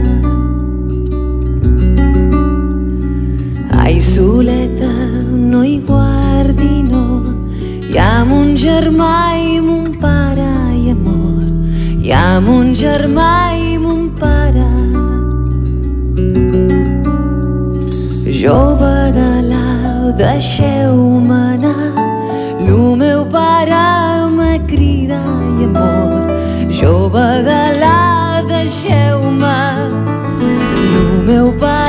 Ai, 3.83 4.01
soleta, 4.01 4.91
no 5.29 5.61
hi 5.61 5.77
guardi, 5.85 6.81
no, 6.81 7.05
hi 7.85 8.01
ha 8.01 8.25
mon 8.25 8.55
germà 8.57 9.15
i 9.37 9.59
mon 9.61 9.93
pare 10.01 10.49
i 10.73 10.89
amor, 10.89 11.45
hi 12.01 12.17
ha 12.17 12.39
mon 12.41 12.73
germà 12.73 13.52
Jove 18.43 19.13
galau, 19.15 20.11
deixeu-me 20.17 21.33
anar, 21.33 21.93
lo 22.59 22.93
meu 22.93 23.25
pare 23.25 24.27
me 24.37 24.59
crida 24.67 25.21
i 25.61 25.63
amor. 25.63 26.27
Jove 26.67 27.23
galau, 27.47 28.45
deixeu-me, 28.45 29.63
lo 30.91 31.23
meu 31.23 31.53
pare 31.53 31.82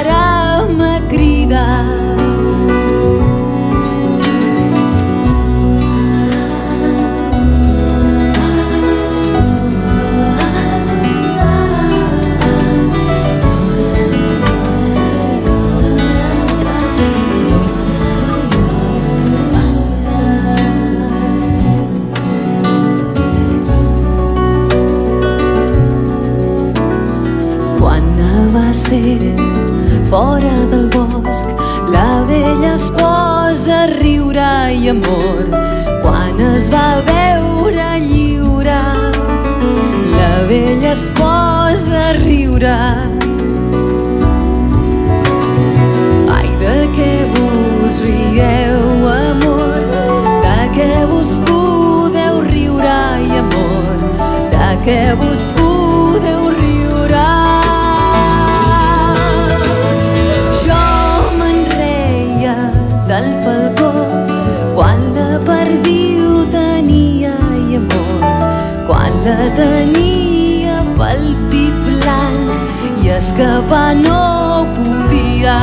es 32.74 32.90
posa 32.90 33.84
a 33.84 33.86
riure 33.86 34.74
i 34.74 34.88
amor. 34.88 35.46
Quan 36.02 36.40
es 36.42 36.66
va 36.74 37.02
veure 37.06 37.86
lliure, 38.02 38.80
la 40.18 40.32
vella 40.48 40.90
es 40.90 41.04
posa 41.18 42.00
a 42.08 42.12
riure. 42.18 42.74
Ai, 46.36 46.48
de 46.62 46.78
què 46.96 47.12
vos 47.36 48.00
rieu, 48.08 48.88
amor? 49.14 49.84
De 50.46 50.56
què 50.78 50.94
vos 51.12 51.36
podeu 51.50 52.40
riure 52.48 52.98
i 53.28 53.44
amor? 53.44 54.08
De 54.56 54.72
què 54.88 55.04
vos 55.22 55.46
podeu 55.52 55.63
la 69.24 69.44
tenia 69.56 70.80
pel 70.98 71.22
pi 71.50 71.62
blanc 71.84 73.04
i 73.04 73.14
escapar 73.18 73.86
no 74.02 74.20
podia. 74.76 75.56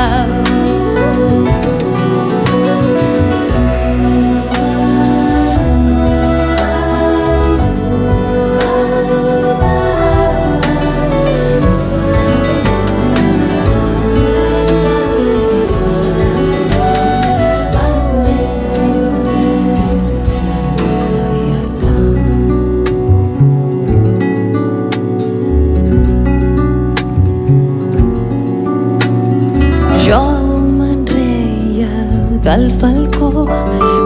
Del 32.52 32.70
falcó 32.82 33.48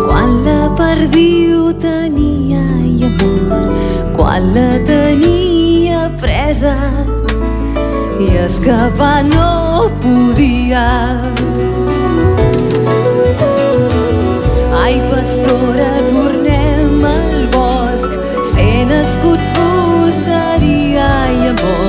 quan 0.05 0.33
la 0.45 0.69
perdiu 0.77 1.71
tenia 1.81 2.61
i 2.85 3.07
amor, 3.07 3.71
quan 4.13 4.51
la 4.53 4.77
tenia 4.85 6.03
presa 6.21 6.75
i 8.21 8.27
escapar 8.43 9.23
no 9.31 9.89
podia. 10.03 10.85
Ai, 14.83 15.01
pastora, 15.09 15.89
tornem 16.13 17.01
al 17.15 17.49
bosc, 17.55 18.13
sent 18.53 18.93
escuts 19.01 19.57
vos 19.57 20.21
daria 20.29 21.09
i 21.33 21.49
amor, 21.55 21.84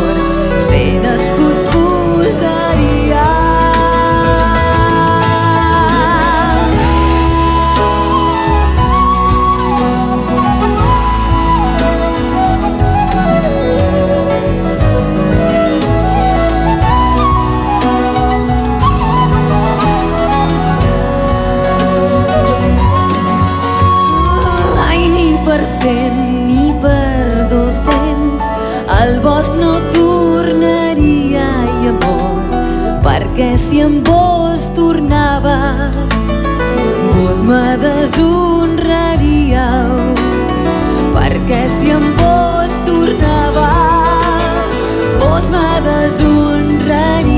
cent 25.87 26.47
ni 26.47 26.73
per 26.83 27.47
dos-cents 27.51 28.47
al 28.91 29.21
bosc 29.27 29.55
no 29.61 29.75
tornaria 29.95 31.45
i 31.83 31.85
amor 31.93 32.41
perquè 33.05 33.51
si 33.65 33.79
amb 33.85 34.09
vos 34.11 34.65
tornava 34.79 35.59
vos 37.13 37.39
me 37.51 37.67
deshonraríeu. 37.85 39.95
Perquè 41.15 41.63
si 41.77 41.95
amb 41.95 42.11
vos 42.25 42.73
tornava 42.91 43.71
vos 45.23 45.47
me 45.55 45.71
deshonraríeu 45.87 47.36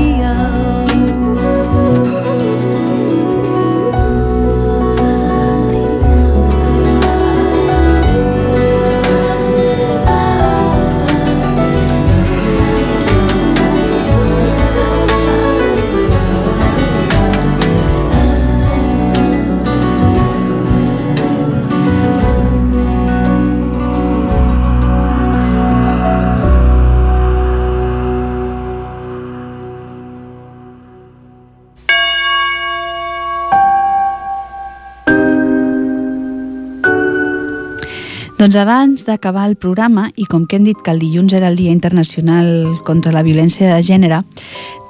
Doncs 38.39 38.55
abans 38.55 39.01
d'acabar 39.03 39.49
el 39.49 39.57
programa, 39.59 40.05
i 40.15 40.23
com 40.23 40.45
que 40.47 40.55
hem 40.55 40.63
dit 40.63 40.77
que 40.79 40.93
el 40.93 41.01
dilluns 41.03 41.33
era 41.35 41.49
el 41.51 41.57
Dia 41.59 41.73
Internacional 41.75 42.69
contra 42.87 43.11
la 43.11 43.19
Violència 43.19 43.67
de 43.67 43.81
Gènere, 43.83 44.21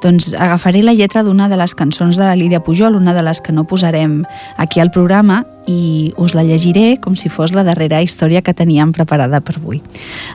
doncs 0.03 0.35
agafaré 0.37 0.83
la 0.83 0.93
lletra 0.93 1.23
d'una 1.25 1.47
de 1.49 1.57
les 1.57 1.73
cançons 1.73 2.19
de 2.19 2.27
la 2.27 2.35
Lídia 2.37 2.59
Pujol, 2.61 2.93
una 2.93 3.15
de 3.17 3.23
les 3.25 3.41
que 3.41 3.49
no 3.49 3.63
posarem 3.65 4.19
aquí 4.61 4.83
al 4.83 4.91
programa, 4.93 5.39
i 5.65 6.13
us 6.21 6.35
la 6.37 6.45
llegiré 6.45 6.99
com 7.01 7.17
si 7.17 7.33
fos 7.33 7.49
la 7.49 7.65
darrera 7.65 8.03
història 8.05 8.43
que 8.45 8.53
teníem 8.53 8.93
preparada 8.93 9.41
per 9.41 9.57
avui. 9.57 9.81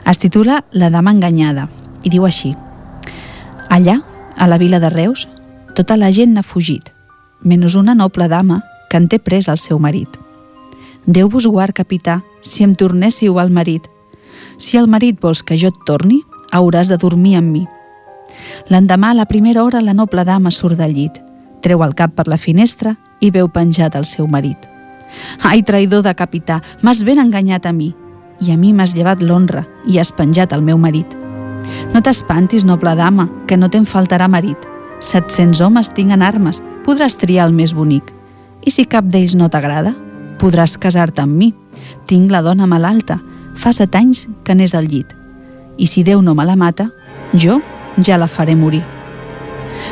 Es 0.03 0.19
titula 0.19 0.65
La 0.73 0.91
dama 0.91 1.15
enganyada, 1.15 1.69
i 2.03 2.11
diu 2.11 2.27
així. 2.27 2.51
Allà, 3.71 4.01
a 4.35 4.51
la 4.51 4.59
vila 4.59 4.83
de 4.83 4.91
Reus, 4.91 5.29
tota 5.71 5.95
la 5.95 6.11
gent 6.11 6.35
n'ha 6.35 6.43
fugit, 6.43 6.91
menys 7.47 7.79
una 7.79 7.95
noble 7.95 8.27
dama 8.27 8.59
que 8.91 8.99
en 8.99 9.07
té 9.07 9.23
pres 9.23 9.47
el 9.47 9.57
seu 9.57 9.79
marit. 9.79 10.19
Déu 11.07 11.29
vos 11.31 11.47
guard, 11.47 11.71
capità, 11.71 12.19
si 12.45 12.63
em 12.63 12.75
tornéssiu 12.77 13.39
al 13.39 13.49
marit. 13.49 13.89
Si 14.57 14.77
el 14.77 14.87
marit 14.87 15.19
vols 15.19 15.41
que 15.43 15.57
jo 15.57 15.71
et 15.73 15.81
torni, 15.87 16.21
hauràs 16.53 16.87
de 16.91 16.97
dormir 17.01 17.35
amb 17.39 17.51
mi. 17.51 17.65
L'endemà, 18.69 19.11
a 19.11 19.17
la 19.17 19.25
primera 19.25 19.63
hora, 19.63 19.81
la 19.81 19.93
noble 19.93 20.23
dama 20.23 20.51
surt 20.51 20.77
del 20.77 20.93
llit, 20.93 21.19
treu 21.61 21.83
el 21.83 21.95
cap 21.97 22.13
per 22.15 22.27
la 22.29 22.37
finestra 22.37 22.95
i 23.19 23.31
veu 23.33 23.49
penjat 23.49 23.97
el 23.97 24.05
seu 24.05 24.27
marit. 24.27 24.69
Ai, 25.43 25.63
traïdor 25.63 26.03
de 26.05 26.13
capità, 26.13 26.61
m'has 26.83 27.03
ben 27.03 27.19
enganyat 27.19 27.65
a 27.65 27.73
mi, 27.73 27.93
i 28.41 28.51
a 28.51 28.57
mi 28.57 28.73
m'has 28.73 28.95
llevat 28.95 29.21
l'honra 29.23 29.65
i 29.87 29.99
has 29.99 30.11
penjat 30.11 30.53
el 30.53 30.61
meu 30.61 30.77
marit. 30.77 31.17
No 31.93 32.01
t'espantis, 32.03 32.65
noble 32.65 32.93
dama, 32.95 33.29
que 33.47 33.57
no 33.57 33.69
te'n 33.71 33.87
faltarà 33.89 34.27
marit. 34.29 34.57
700 35.01 35.61
homes 35.61 35.91
tinguen 35.93 36.21
armes, 36.21 36.61
podràs 36.85 37.17
triar 37.17 37.47
el 37.49 37.55
més 37.55 37.73
bonic. 37.73 38.11
I 38.65 38.71
si 38.71 38.85
cap 38.89 39.07
d'ells 39.09 39.35
no 39.35 39.49
t'agrada, 39.49 39.95
podràs 40.39 40.77
casar-te 40.81 41.23
amb 41.23 41.35
mi. 41.35 41.53
Tinc 42.07 42.31
la 42.31 42.41
dona 42.45 42.67
malalta, 42.67 43.19
fa 43.55 43.71
set 43.73 43.95
anys 43.95 44.25
que 44.43 44.55
n'és 44.55 44.75
al 44.75 44.87
llit. 44.89 45.11
I 45.77 45.87
si 45.87 46.03
Déu 46.03 46.21
no 46.21 46.35
me 46.35 46.45
la 46.45 46.55
mata, 46.55 46.89
jo 47.33 47.61
ja 48.01 48.17
la 48.17 48.27
faré 48.27 48.55
morir. 48.55 48.83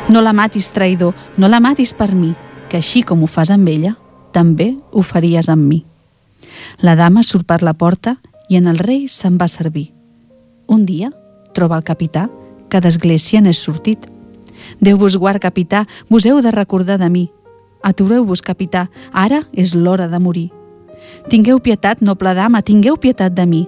No 0.09 0.21
la 0.21 0.33
matis, 0.33 0.71
traïdor, 0.71 1.13
no 1.37 1.47
la 1.47 1.59
matis 1.59 1.93
per 1.93 2.13
mi, 2.15 2.33
que 2.69 2.79
així 2.79 3.03
com 3.03 3.23
ho 3.23 3.27
fas 3.27 3.51
amb 3.53 3.67
ella, 3.67 3.95
també 4.33 4.73
ho 4.91 5.03
faries 5.03 5.49
amb 5.49 5.67
mi. 5.67 5.83
La 6.81 6.95
dama 6.95 7.23
surt 7.23 7.45
per 7.47 7.61
la 7.63 7.73
porta 7.73 8.17
i 8.49 8.57
en 8.57 8.67
el 8.67 8.79
rei 8.79 9.07
se'n 9.07 9.37
va 9.37 9.47
servir. 9.47 9.91
Un 10.67 10.85
dia 10.85 11.11
troba 11.53 11.77
el 11.77 11.85
capità 11.85 12.29
que 12.69 12.81
d'església 12.81 13.41
n'és 13.41 13.59
sortit. 13.61 14.07
Déu 14.81 14.97
vos 14.97 15.17
guard, 15.17 15.41
capità, 15.41 15.85
vos 16.09 16.25
heu 16.25 16.41
de 16.41 16.51
recordar 16.51 16.97
de 16.97 17.09
mi, 17.09 17.27
Atureu-vos, 17.83 18.41
capità, 18.41 18.87
ara 19.11 19.43
és 19.51 19.75
l'hora 19.75 20.07
de 20.07 20.19
morir. 20.19 20.49
Tingueu 21.29 21.59
pietat, 21.59 22.01
noble 22.01 22.33
dama, 22.35 22.61
tingueu 22.63 22.97
pietat 22.97 23.33
de 23.35 23.45
mi, 23.45 23.63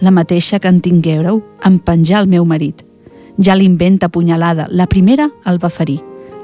la 0.00 0.10
mateixa 0.10 0.60
que 0.60 0.68
en 0.68 0.80
tinguéreu 0.80 1.42
en 1.64 1.78
penjar 1.78 2.22
el 2.22 2.30
meu 2.30 2.44
marit. 2.44 2.84
Ja 3.42 3.54
l'inventa 3.54 4.08
punyalada, 4.08 4.68
la 4.70 4.86
primera 4.86 5.30
el 5.44 5.58
va 5.62 5.70
ferir, 5.70 6.00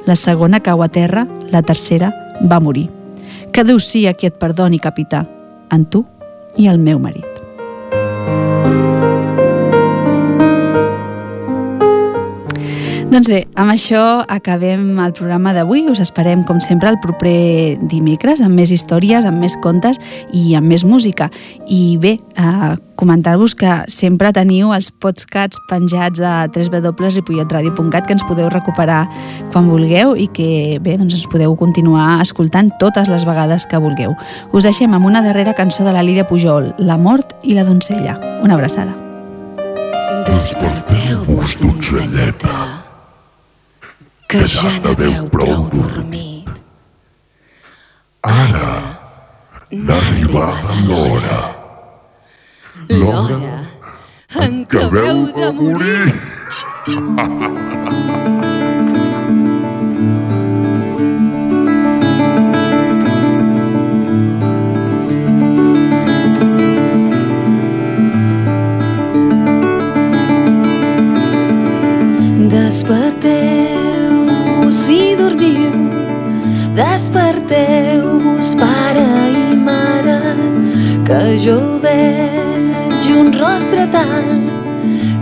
la 0.06 0.16
segona 0.16 0.60
cau 0.60 0.82
a 0.82 0.88
terra, 0.88 1.26
la 1.50 1.62
tercera 1.62 2.12
va 2.50 2.60
morir. 2.60 2.88
Que 3.52 3.64
Déu 3.64 3.78
sia 3.78 4.14
qui 4.14 4.26
et 4.26 4.38
perdoni, 4.38 4.80
capità, 4.80 5.26
en 5.70 5.84
tu 5.84 6.04
i 6.56 6.68
el 6.68 6.78
meu 6.78 6.98
marit. 6.98 7.32
Doncs 13.12 13.28
bé, 13.28 13.42
amb 13.60 13.68
això 13.68 14.22
acabem 14.32 14.96
el 15.04 15.10
programa 15.12 15.50
d'avui. 15.52 15.82
Us 15.92 15.98
esperem, 16.00 16.46
com 16.48 16.62
sempre, 16.64 16.88
el 16.88 16.96
proper 16.96 17.76
dimecres 17.90 18.40
amb 18.40 18.56
més 18.56 18.70
històries, 18.72 19.26
amb 19.28 19.36
més 19.36 19.52
contes 19.60 19.98
i 20.32 20.54
amb 20.56 20.70
més 20.72 20.80
música. 20.88 21.26
I 21.68 21.98
bé, 22.00 22.14
eh, 22.16 22.70
comentar-vos 22.96 23.52
que 23.52 23.68
sempre 23.92 24.30
teniu 24.32 24.72
els 24.72 24.88
podcasts 25.04 25.60
penjats 25.68 26.22
a 26.24 26.46
www.ripolletradio.cat 26.48 28.06
que 28.06 28.16
ens 28.16 28.24
podeu 28.24 28.48
recuperar 28.48 29.02
quan 29.52 29.68
vulgueu 29.68 30.16
i 30.16 30.30
que 30.32 30.78
bé, 30.80 30.96
doncs 30.96 31.18
ens 31.18 31.28
podeu 31.28 31.52
continuar 31.60 32.22
escoltant 32.22 32.70
totes 32.80 33.10
les 33.12 33.26
vegades 33.28 33.66
que 33.68 33.76
vulgueu. 33.76 34.16
Us 34.56 34.64
deixem 34.64 34.94
amb 34.96 35.04
una 35.04 35.20
darrera 35.20 35.52
cançó 35.52 35.84
de 35.84 35.92
la 35.92 36.02
Lídia 36.02 36.24
Pujol, 36.24 36.72
La 36.78 36.96
mort 36.96 37.36
i 37.42 37.52
la 37.52 37.68
doncella. 37.68 38.16
Una 38.40 38.56
abraçada. 38.56 38.96
Desperteu-vos, 40.32 41.58
doncelleta 41.60 42.81
que 44.32 44.46
ja 44.48 44.70
n'haveu 44.80 45.28
prou 45.28 45.66
dormit. 45.72 46.48
Ara 48.24 48.70
n'ha 49.70 49.96
arribat 49.98 50.70
l'hora. 50.88 51.40
L'hora 52.88 53.52
en 54.46 54.64
què 54.72 54.86
haveu 54.88 55.20
de 55.36 55.52
morir. 55.60 56.06
Desperteu 74.72 74.88
si 74.88 75.16
dormiu, 75.16 75.70
desperteu-vos, 76.74 78.54
pare 78.54 79.04
i 79.52 79.54
mare, 79.54 80.20
que 81.04 81.36
jo 81.44 81.58
veig 81.82 83.10
un 83.12 83.28
rostre 83.36 83.86
tal 83.92 84.24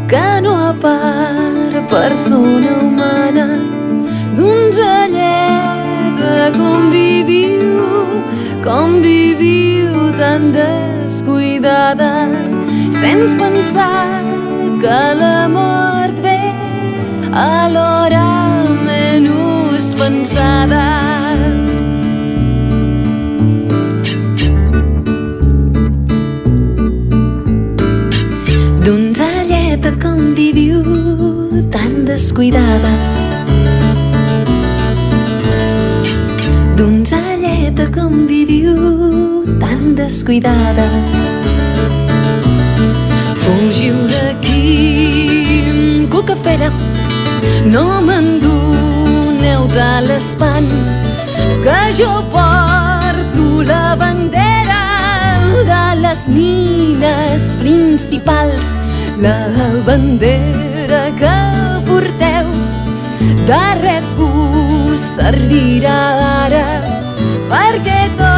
que 0.06 0.40
no 0.44 0.54
a 0.68 0.72
part 0.72 1.90
persona 1.90 2.70
humana. 2.78 3.48
Donzelleta 4.36 5.18
com 6.54 6.88
viviu, 6.94 8.22
com 8.62 9.00
viviu 9.02 10.12
tan 10.16 10.52
descuidada. 10.54 12.28
Sense 12.92 13.34
pensar 13.34 14.22
que 14.78 15.00
la 15.18 15.48
mort 15.48 16.22
ve 16.22 16.38
a 17.34 17.66
l'hora 17.66 18.49
pensada. 20.00 20.84
Donzelleta 28.86 29.92
com 30.02 30.34
viviu 30.34 30.80
tan 31.70 32.06
descuidada. 32.06 32.92
Donzelleta 36.78 37.84
com 37.94 38.26
viviu 38.26 39.44
tan 39.60 39.94
descuidada. 39.94 40.86
Fugiu 43.42 43.96
d'aquí, 44.14 46.06
cucafera, 46.08 46.72
no 47.66 48.00
m'endur 48.00 48.59
neu 49.40 49.66
de 49.72 49.90
l'espant 50.06 50.70
que 51.64 51.78
jo 51.98 52.10
porto 52.34 53.46
la 53.70 53.96
bandera 53.96 54.82
de 55.70 55.84
les 56.02 56.26
nines 56.28 57.48
principals 57.62 58.76
la 59.20 59.36
bandera 59.86 61.02
que 61.20 61.36
porteu. 61.88 62.48
De 63.48 63.62
res 63.82 64.08
vos 64.16 65.06
servirà 65.16 66.00
ara 66.46 66.66
perquè 67.50 68.00
tot 68.16 68.29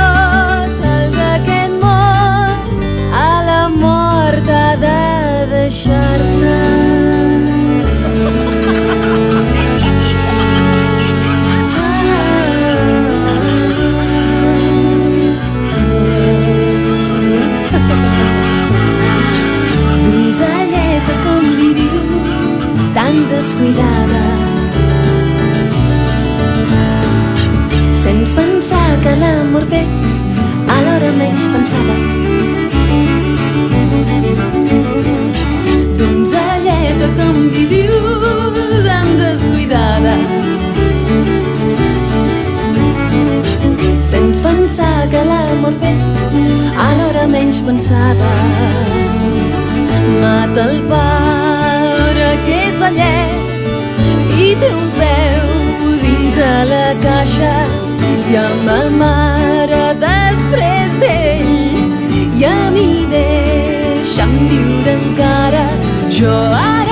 Doncs 28.33 28.47
pensar 28.49 29.01
que 29.03 29.11
l'amor 29.21 29.65
ve 29.69 29.81
a 30.75 30.77
l'hora 30.85 31.11
menys 31.19 31.45
pensada. 31.53 31.97
Doncs 35.99 36.33
alleta 36.33 37.09
com 37.19 37.51
viviu 37.53 37.93
tan 38.87 39.09
descuidada 39.21 40.17
Sents 44.01 44.41
pensar 44.47 45.09
que 45.13 45.23
l'amor 45.31 45.77
ve 45.85 45.93
a 46.89 46.91
l'hora 46.97 47.29
menys 47.37 47.61
pensada 47.61 48.33
Mata 50.25 50.71
el 50.71 50.81
pare 50.89 52.29
que 52.47 52.61
és 52.67 52.77
vellet 52.81 53.41
i 54.41 54.55
té 54.57 54.73
un 54.73 54.89
peu 55.01 55.52
dins 56.33 56.39
a 56.39 56.65
la 56.65 56.95
caixa 57.03 57.55
i 58.31 58.37
a 58.37 58.49
ma 58.65 58.81
mare 58.97 59.95
després 60.01 60.97
d'ell. 61.03 61.53
I 62.39 62.45
a 62.45 62.71
mi 62.71 63.07
deixa'm 63.13 64.33
viure 64.49 64.97
encara. 64.97 65.67
Jo 66.09 66.37
ara 66.63 66.92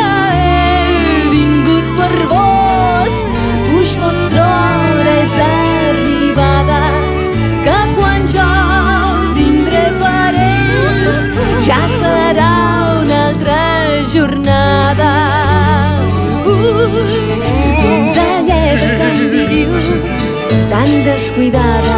tan 20.70 21.04
descuidada. 21.04 21.96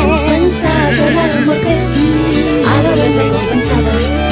Hemos 0.00 0.20
pensado 0.22 1.02
amor 1.38 1.60
de 1.60 1.74
a 2.66 2.82
lo 2.82 2.92
lejos 2.96 3.42
pensado. 3.44 4.28